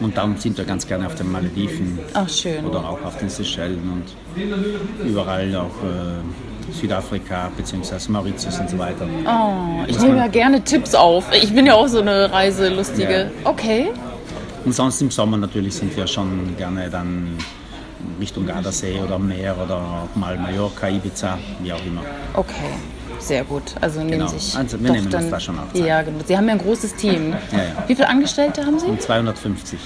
Und 0.00 0.16
darum 0.16 0.36
sind 0.38 0.56
wir 0.56 0.64
ganz 0.64 0.86
gerne 0.86 1.06
auf 1.06 1.14
den 1.14 1.30
Malediven 1.30 1.98
Ach, 2.14 2.28
schön. 2.28 2.64
oder 2.64 2.80
auch 2.80 3.02
auf 3.04 3.18
den 3.18 3.28
Seychellen 3.28 3.80
und 3.92 5.06
überall 5.06 5.54
auch 5.56 5.84
äh, 5.84 6.72
Südafrika 6.72 7.50
bzw. 7.56 8.10
Mauritius 8.10 8.58
und 8.58 8.70
so 8.70 8.78
weiter. 8.78 9.06
Oh, 9.26 9.84
ich 9.86 9.98
nehme 10.00 10.16
ja 10.16 10.28
gerne 10.28 10.62
Tipps 10.62 10.94
auf. 10.94 11.26
Ich 11.32 11.52
bin 11.54 11.66
ja 11.66 11.74
auch 11.74 11.88
so 11.88 12.00
eine 12.00 12.30
Reiselustige. 12.32 13.30
Ja. 13.44 13.50
Okay. 13.50 13.90
Und 14.64 14.74
sonst 14.74 15.00
im 15.02 15.10
Sommer 15.10 15.36
natürlich 15.36 15.74
sind 15.74 15.94
wir 15.96 16.06
schon 16.06 16.56
gerne 16.56 16.88
dann 16.88 17.36
Richtung 18.18 18.46
Gardasee 18.46 19.00
oder 19.00 19.18
Meer 19.18 19.56
oder 19.62 19.76
auch 19.76 20.16
mal 20.16 20.36
Mallorca, 20.38 20.88
Ibiza, 20.88 21.38
wie 21.62 21.72
auch 21.72 21.84
immer. 21.84 22.02
Okay. 22.34 22.72
Sehr 23.20 23.44
gut. 23.44 23.74
Also 23.80 24.00
nehmen 24.00 24.12
genau. 24.12 24.28
sich 24.28 24.56
also 24.56 24.82
wir 24.82 24.90
nehmen 24.90 25.10
dann, 25.10 25.22
uns 25.22 25.30
da 25.30 25.40
schon 25.40 25.58
auf. 25.58 25.74
Ja, 25.74 26.02
genau. 26.02 26.18
Sie 26.26 26.36
haben 26.36 26.46
ja 26.46 26.54
ein 26.54 26.58
großes 26.58 26.94
Team. 26.96 27.34
Ja, 27.52 27.58
ja. 27.58 27.64
Wie 27.86 27.94
viele 27.94 28.08
Angestellte 28.08 28.64
haben 28.64 28.78
Sie? 28.78 28.98
250. 28.98 29.78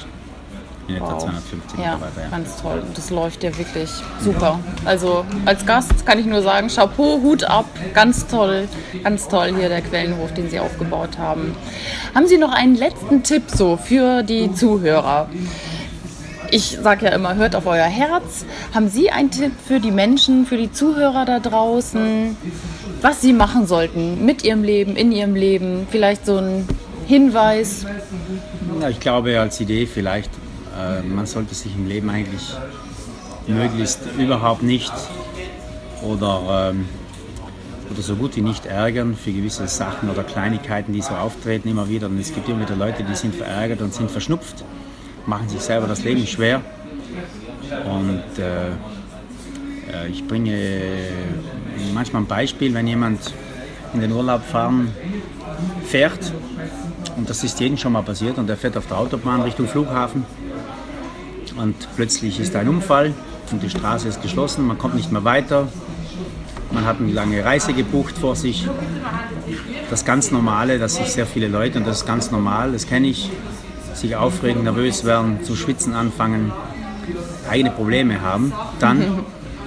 in 0.89 0.97
etwa 0.97 1.13
wow. 1.13 1.19
250 1.19 1.79
ja, 1.79 1.95
Mitarbeiter. 1.95 2.23
Ja, 2.23 2.29
ganz 2.29 2.63
toll. 2.63 2.83
Das 2.95 3.11
läuft 3.11 3.43
ja 3.43 3.57
wirklich 3.59 3.91
super. 4.21 4.61
Also 4.85 5.25
als 5.45 5.67
Gast 5.67 6.07
kann 6.07 6.19
ich 6.19 6.27
nur 6.27 6.43
sagen, 6.43 6.69
Chapeau, 6.69 7.21
Hut 7.23 7.45
ab, 7.45 7.67
ganz 7.93 8.27
toll, 8.27 8.69
ganz 9.03 9.29
toll 9.29 9.55
hier 9.57 9.69
der 9.69 9.83
Quellenhof, 9.83 10.33
den 10.35 10.49
Sie 10.51 10.61
aufgebaut 10.61 11.19
haben. 11.19 11.57
Haben 12.15 12.27
Sie 12.27 12.39
noch 12.39 12.53
einen 12.53 12.77
letzten 12.77 13.23
Tipp 13.23 13.45
so 13.49 13.77
für 13.77 14.23
die 14.23 14.53
Zuhörer? 14.55 15.29
Ich 16.51 16.79
sage 16.81 17.07
ja 17.07 17.13
immer, 17.13 17.35
hört 17.35 17.57
auf 17.57 17.67
euer 17.67 17.87
Herz. 17.87 18.45
Haben 18.73 18.89
Sie 18.89 19.11
einen 19.11 19.31
Tipp 19.31 19.53
für 19.67 19.81
die 19.81 19.91
Menschen, 19.91 20.47
für 20.47 20.57
die 20.57 20.71
Zuhörer 20.71 21.25
da 21.25 21.41
draußen, 21.41 22.37
was 23.05 23.21
sie 23.21 23.35
machen 23.35 23.67
sollten 23.67 24.25
mit 24.25 24.45
ihrem 24.45 24.65
Leben, 24.65 24.97
in 24.97 25.13
ihrem 25.13 25.35
Leben? 25.35 25.87
Vielleicht 25.91 26.25
so 26.25 26.39
ein 26.39 26.67
Hinweis? 27.07 27.85
Ja, 28.81 28.89
ich 28.89 28.99
glaube 28.99 29.39
als 29.39 29.61
Idee 29.61 29.85
vielleicht, 29.85 30.31
äh, 30.75 31.03
man 31.03 31.27
sollte 31.27 31.55
sich 31.55 31.75
im 31.77 31.87
Leben 31.87 32.09
eigentlich 32.09 32.57
möglichst 33.47 34.01
überhaupt 34.17 34.63
nicht 34.63 34.91
oder, 36.03 36.71
ähm, 36.71 36.89
oder 37.93 38.01
so 38.01 38.17
gut 38.17 38.37
wie 38.37 38.41
nicht 38.41 38.65
ärgern 38.65 39.15
für 39.15 39.33
gewisse 39.33 39.69
Sachen 39.69 40.09
oder 40.09 40.25
Kleinigkeiten, 40.25 40.95
die 40.95 41.03
so 41.03 41.13
auftreten 41.13 41.69
immer 41.69 41.91
wieder. 41.91 42.07
Und 42.07 42.19
es 42.19 42.33
gibt 42.33 42.49
immer 42.49 42.63
wieder 42.63 42.75
Leute, 42.75 43.05
die 43.05 43.15
sind 43.15 43.35
verärgert 43.35 43.83
und 43.83 43.93
sind 43.93 44.11
verschnupft, 44.11 44.65
machen 45.27 45.51
sich 45.51 45.61
selber 45.61 45.87
das 45.87 46.03
Leben 46.05 46.27
schwer. 46.27 46.63
Und 47.85 48.23
äh, 48.39 48.69
äh 49.93 50.09
ich 50.09 50.27
bringe 50.27 50.57
manchmal 51.93 52.23
ein 52.23 52.27
Beispiel, 52.27 52.75
wenn 52.75 52.87
jemand 52.87 53.33
in 53.93 54.01
den 54.01 54.13
Urlaub 54.13 54.43
fahren 54.45 54.89
fährt 55.87 56.33
und 57.17 57.31
das 57.31 57.45
ist 57.45 57.61
jedem 57.61 57.77
schon 57.77 57.93
mal 57.93 58.03
passiert 58.03 58.39
und 58.39 58.51
er 58.51 58.57
fährt 58.57 58.77
auf 58.77 58.87
der 58.87 58.99
Autobahn 58.99 59.43
Richtung 59.43 59.69
Flughafen 59.69 60.25
und 61.57 61.75
plötzlich 61.97 62.41
ist 62.41 62.57
ein 62.57 62.69
Unfall 62.69 63.15
und 63.53 63.63
die 63.63 63.71
Straße 63.71 64.09
ist 64.09 64.23
geschlossen, 64.23 64.67
man 64.67 64.79
kommt 64.79 64.95
nicht 64.95 65.13
mehr 65.13 65.25
weiter, 65.25 65.69
man 66.73 66.85
hat 66.85 66.99
eine 66.99 67.13
lange 67.13 67.45
Reise 67.45 67.73
gebucht 67.73 68.19
vor 68.19 68.35
sich. 68.35 68.69
Das 69.91 70.05
ganz 70.05 70.31
Normale, 70.31 70.79
dass 70.79 70.97
sich 70.97 71.07
sehr 71.09 71.27
viele 71.27 71.47
Leute, 71.47 71.79
und 71.79 71.87
das 71.87 71.99
ist 71.99 72.07
ganz 72.07 72.31
normal, 72.31 72.73
das 72.73 72.87
kenne 72.87 73.07
ich, 73.07 73.31
sich 73.95 74.17
aufregen, 74.17 74.65
nervös 74.65 75.05
werden, 75.05 75.45
zu 75.45 75.55
schwitzen 75.55 75.95
anfangen, 75.95 76.53
eigene 77.49 77.71
Probleme 77.71 78.23
haben, 78.23 78.53
dann 78.81 79.21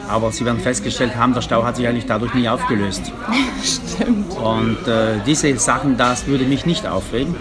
aber 0.09 0.31
sie 0.31 0.45
werden 0.45 0.59
festgestellt 0.59 1.15
haben, 1.15 1.33
der 1.33 1.41
Stau 1.41 1.63
hat 1.63 1.75
sich 1.75 1.87
eigentlich 1.87 2.05
dadurch 2.05 2.33
nie 2.33 2.47
aufgelöst. 2.47 3.11
Stimmt. 3.63 4.35
Und 4.37 4.87
äh, 4.87 5.19
diese 5.25 5.57
Sachen, 5.57 5.97
das 5.97 6.27
würde 6.27 6.45
mich 6.45 6.65
nicht 6.65 6.87
aufregen. 6.87 7.35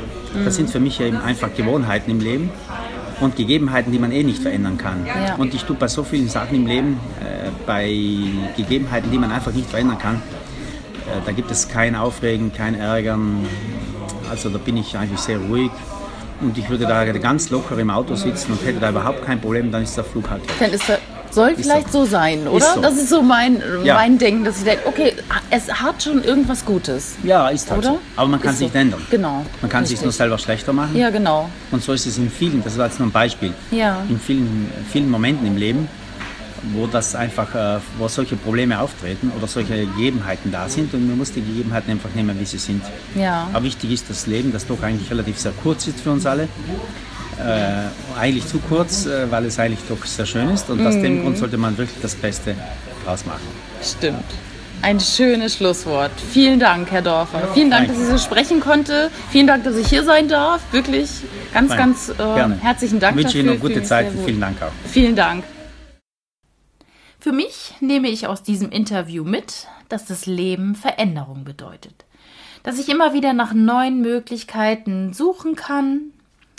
Das 0.44 0.56
sind 0.56 0.68
für 0.68 0.80
mich 0.80 1.00
eben 1.00 1.16
einfach 1.16 1.54
Gewohnheiten 1.54 2.10
im 2.10 2.20
Leben 2.20 2.50
und 3.20 3.36
Gegebenheiten, 3.36 3.92
die 3.92 3.98
man 3.98 4.12
eh 4.12 4.22
nicht 4.22 4.42
verändern 4.42 4.76
kann. 4.76 5.06
Ja. 5.06 5.36
Und 5.36 5.54
ich 5.54 5.64
tue 5.64 5.76
bei 5.76 5.88
so 5.88 6.04
vielen 6.04 6.28
Sachen 6.28 6.56
im 6.56 6.66
Leben, 6.66 7.00
äh, 7.20 7.48
bei 7.66 7.88
Gegebenheiten, 8.56 9.10
die 9.10 9.18
man 9.18 9.32
einfach 9.32 9.52
nicht 9.52 9.70
verändern 9.70 9.98
kann, 9.98 10.16
äh, 10.16 11.24
da 11.24 11.32
gibt 11.32 11.50
es 11.50 11.68
kein 11.68 11.94
Aufregen, 11.94 12.52
kein 12.52 12.74
Ärgern. 12.74 13.46
Also 14.30 14.50
da 14.50 14.58
bin 14.58 14.76
ich 14.76 14.96
eigentlich 14.98 15.20
sehr 15.20 15.38
ruhig. 15.38 15.70
Und 16.40 16.58
ich 16.58 16.68
würde 16.68 16.84
da 16.84 17.04
ganz 17.04 17.48
locker 17.48 17.78
im 17.78 17.88
Auto 17.88 18.14
sitzen 18.14 18.52
und 18.52 18.64
hätte 18.66 18.78
da 18.78 18.90
überhaupt 18.90 19.24
kein 19.24 19.40
Problem, 19.40 19.72
dann 19.72 19.82
ist 19.82 19.96
der 19.96 20.04
Flug 20.04 20.28
halt. 20.28 20.42
Dann 20.60 20.70
ist 20.70 20.86
der 20.86 20.98
soll 21.36 21.50
ist 21.50 21.62
vielleicht 21.62 21.92
so, 21.92 22.04
so 22.04 22.10
sein, 22.10 22.48
oder? 22.48 22.74
So. 22.74 22.80
Das 22.80 22.96
ist 22.96 23.10
so 23.10 23.22
mein, 23.22 23.62
ja. 23.84 23.94
mein 23.94 24.18
Denken, 24.18 24.44
dass 24.44 24.58
ich 24.58 24.64
denke, 24.64 24.88
okay, 24.88 25.14
es 25.50 25.72
hat 25.72 26.02
schon 26.02 26.24
irgendwas 26.24 26.64
Gutes. 26.64 27.14
Ja, 27.22 27.48
ist 27.48 27.70
halt 27.70 27.80
oder? 27.80 27.90
So. 27.90 28.00
Aber 28.16 28.28
man 28.28 28.40
kann 28.40 28.52
es 28.52 28.58
so. 28.58 28.64
nicht 28.64 28.74
ändern. 28.74 29.06
Genau. 29.10 29.44
Man 29.60 29.70
kann 29.70 29.84
es 29.84 29.90
sich 29.90 30.02
nur 30.02 30.12
selber 30.12 30.38
schlechter 30.38 30.72
machen. 30.72 30.96
Ja, 30.96 31.10
genau. 31.10 31.48
Und 31.70 31.82
so 31.82 31.92
ist 31.92 32.06
es 32.06 32.18
in 32.18 32.30
vielen, 32.30 32.64
das 32.64 32.76
war 32.78 32.86
jetzt 32.86 32.98
nur 32.98 33.08
ein 33.08 33.12
Beispiel, 33.12 33.52
ja. 33.70 34.02
in 34.08 34.18
vielen, 34.18 34.72
vielen 34.90 35.10
Momenten 35.10 35.46
im 35.46 35.56
Leben, 35.56 35.88
wo 36.72 36.86
das 36.86 37.14
einfach, 37.14 37.54
äh, 37.54 37.80
wo 37.98 38.08
solche 38.08 38.36
Probleme 38.36 38.80
auftreten 38.80 39.30
oder 39.36 39.46
solche 39.46 39.86
Gegebenheiten 39.86 40.50
da 40.50 40.68
sind 40.68 40.92
und 40.94 41.06
man 41.06 41.18
muss 41.18 41.32
die 41.32 41.42
Gegebenheiten 41.42 41.90
einfach 41.92 42.10
nehmen, 42.14 42.40
wie 42.40 42.46
sie 42.46 42.58
sind. 42.58 42.82
Ja. 43.14 43.48
Aber 43.52 43.64
wichtig 43.64 43.92
ist 43.92 44.08
das 44.08 44.26
Leben, 44.26 44.52
das 44.52 44.66
doch 44.66 44.82
eigentlich 44.82 45.10
relativ 45.10 45.38
sehr 45.38 45.52
kurz 45.62 45.86
ist 45.86 46.00
für 46.00 46.10
uns 46.10 46.26
alle 46.26 46.48
äh, 47.38 48.18
eigentlich 48.18 48.46
zu 48.46 48.58
kurz, 48.58 49.06
äh, 49.06 49.30
weil 49.30 49.44
es 49.44 49.58
eigentlich 49.58 49.80
doch 49.88 50.04
sehr 50.04 50.26
schön 50.26 50.50
ist. 50.50 50.70
Und 50.70 50.86
aus 50.86 50.94
dem 50.94 51.20
mm. 51.20 51.22
Grund 51.22 51.38
sollte 51.38 51.58
man 51.58 51.76
wirklich 51.76 52.00
das 52.00 52.14
Beste 52.14 52.54
draus 53.04 53.26
machen. 53.26 53.46
Stimmt. 53.82 54.24
Ein 54.82 55.00
schönes 55.00 55.56
Schlusswort. 55.56 56.12
Vielen 56.30 56.60
Dank, 56.60 56.90
Herr 56.90 57.02
Dorfer. 57.02 57.48
Vielen 57.54 57.70
Dank, 57.70 57.88
Danke. 57.88 58.00
dass 58.00 58.08
ich 58.08 58.20
so 58.20 58.24
sprechen 58.24 58.60
konnte. 58.60 59.10
Vielen 59.30 59.46
Dank, 59.46 59.64
dass 59.64 59.76
ich 59.76 59.88
hier 59.88 60.04
sein 60.04 60.28
darf. 60.28 60.60
Wirklich 60.70 61.10
ganz, 61.52 61.70
Fein. 61.70 61.78
ganz 61.78 62.08
äh, 62.10 62.60
herzlichen 62.60 63.00
Dank. 63.00 63.18
Ich 63.18 63.24
wünsche 63.24 63.38
Ihnen 63.38 63.48
eine 63.50 63.58
gute 63.58 63.82
Zeit 63.82 64.10
und 64.10 64.24
vielen 64.24 64.40
Dank 64.40 64.62
auch. 64.62 64.72
Vielen 64.88 65.16
Dank. 65.16 65.44
Für 67.18 67.32
mich 67.32 67.74
nehme 67.80 68.08
ich 68.08 68.28
aus 68.28 68.42
diesem 68.42 68.70
Interview 68.70 69.24
mit, 69.24 69.66
dass 69.88 70.04
das 70.04 70.26
Leben 70.26 70.76
Veränderung 70.76 71.42
bedeutet. 71.44 72.04
Dass 72.62 72.78
ich 72.78 72.88
immer 72.88 73.14
wieder 73.14 73.32
nach 73.32 73.52
neuen 73.54 74.00
Möglichkeiten 74.00 75.12
suchen 75.12 75.56
kann, 75.56 76.12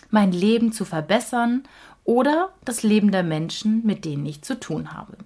mein 0.09 0.31
Leben 0.31 0.71
zu 0.71 0.85
verbessern 0.85 1.63
oder 2.03 2.53
das 2.63 2.83
Leben 2.83 3.11
der 3.11 3.23
Menschen, 3.23 3.85
mit 3.85 4.05
denen 4.05 4.25
ich 4.25 4.41
zu 4.41 4.59
tun 4.59 4.93
habe. 4.93 5.17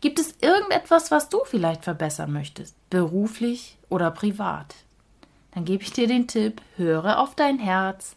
Gibt 0.00 0.18
es 0.18 0.34
irgendetwas, 0.40 1.10
was 1.10 1.28
du 1.28 1.40
vielleicht 1.44 1.84
verbessern 1.84 2.32
möchtest, 2.32 2.74
beruflich 2.90 3.76
oder 3.88 4.10
privat? 4.10 4.74
Dann 5.52 5.64
gebe 5.64 5.82
ich 5.82 5.92
dir 5.92 6.06
den 6.06 6.26
Tipp, 6.26 6.62
höre 6.76 7.18
auf 7.18 7.34
dein 7.34 7.58
Herz, 7.58 8.16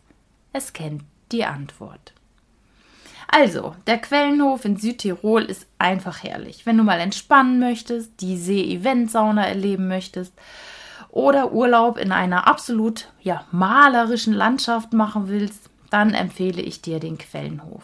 es 0.54 0.73
kennt 0.73 1.04
die 1.32 1.45
Antwort. 1.45 2.13
Also, 3.28 3.76
der 3.88 3.97
Quellenhof 3.97 4.63
in 4.63 4.78
Südtirol 4.78 5.43
ist 5.43 5.65
einfach 5.80 6.23
herrlich. 6.23 6.65
Wenn 6.65 6.78
du 6.78 6.84
mal 6.84 6.99
entspannen 6.99 7.60
möchtest, 7.60 8.21
die 8.21 8.38
See-Event-Sauna 8.38 9.47
erleben 9.47 9.88
möchtest 9.88 10.34
oder 11.13 11.52
Urlaub 11.52 11.99
in 11.99 12.12
einer 12.12 12.47
absolut 12.47 13.10
ja, 13.21 13.45
malerischen 13.52 14.34
Landschaft 14.34 14.93
machen 14.93 15.28
willst, 15.28 15.69
dann 15.91 16.15
empfehle 16.15 16.60
ich 16.60 16.82
dir 16.82 16.99
den 16.99 17.19
Quellenhof. 17.19 17.84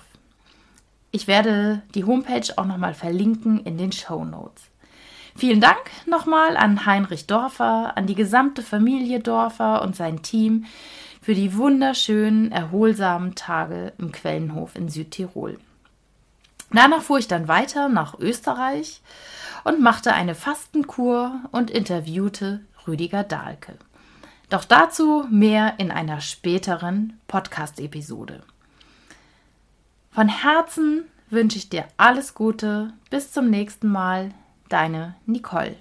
Ich 1.12 1.28
werde 1.28 1.84
die 1.94 2.06
Homepage 2.06 2.52
auch 2.58 2.65
nochmal 2.65 2.96
verlinken 2.96 3.63
in 3.65 3.78
den 3.78 3.92
Show 3.92 4.26
Notes. 4.26 4.63
Vielen 5.36 5.62
Dank 5.62 5.78
nochmal 6.08 6.58
an 6.58 6.88
Heinrich 6.88 7.28
Dorfer, 7.28 7.96
an 7.96 8.08
die 8.08 8.15
gesamte 8.15 8.63
Familie 8.63 9.20
Dorfer 9.20 9.84
und 9.84 9.96
sein 9.96 10.24
Team 10.24 10.65
für 11.22 11.36
die 11.36 11.56
wunderschönen, 11.56 12.52
erholsamen 12.52 13.36
Tage 13.36 13.94
im 14.00 14.12
Quellenhof 14.12 14.76
in 14.76 14.89
Südtirol. 14.89 15.60
Danach 16.72 17.04
fuhr 17.04 17.20
ich 17.20 17.28
dann 17.28 17.48
weiter 17.48 17.89
nach 17.89 18.18
Österreich 18.18 19.02
und 19.63 19.82
machte 19.82 20.13
eine 20.13 20.34
Fastenkur 20.34 21.42
und 21.52 21.70
interviewte 21.70 22.62
Rüdiger 22.89 23.23
Dahlke. 23.23 23.78
Doch 24.49 24.65
dazu 24.65 25.25
mehr 25.30 25.75
in 25.78 25.91
einer 25.91 26.21
späteren 26.21 27.19
Podcast-Episode. 27.28 28.41
Von 30.12 30.28
Herzen 30.28 31.04
wünsche 31.30 31.60
ich 31.60 31.69
dir 31.69 31.86
alles 31.97 32.34
Gute. 32.34 32.93
Bis 33.12 33.32
zum 33.32 33.49
nächsten 33.49 33.88
Mal. 33.89 34.32
Deine 34.69 35.15
Nicole. 35.25 35.75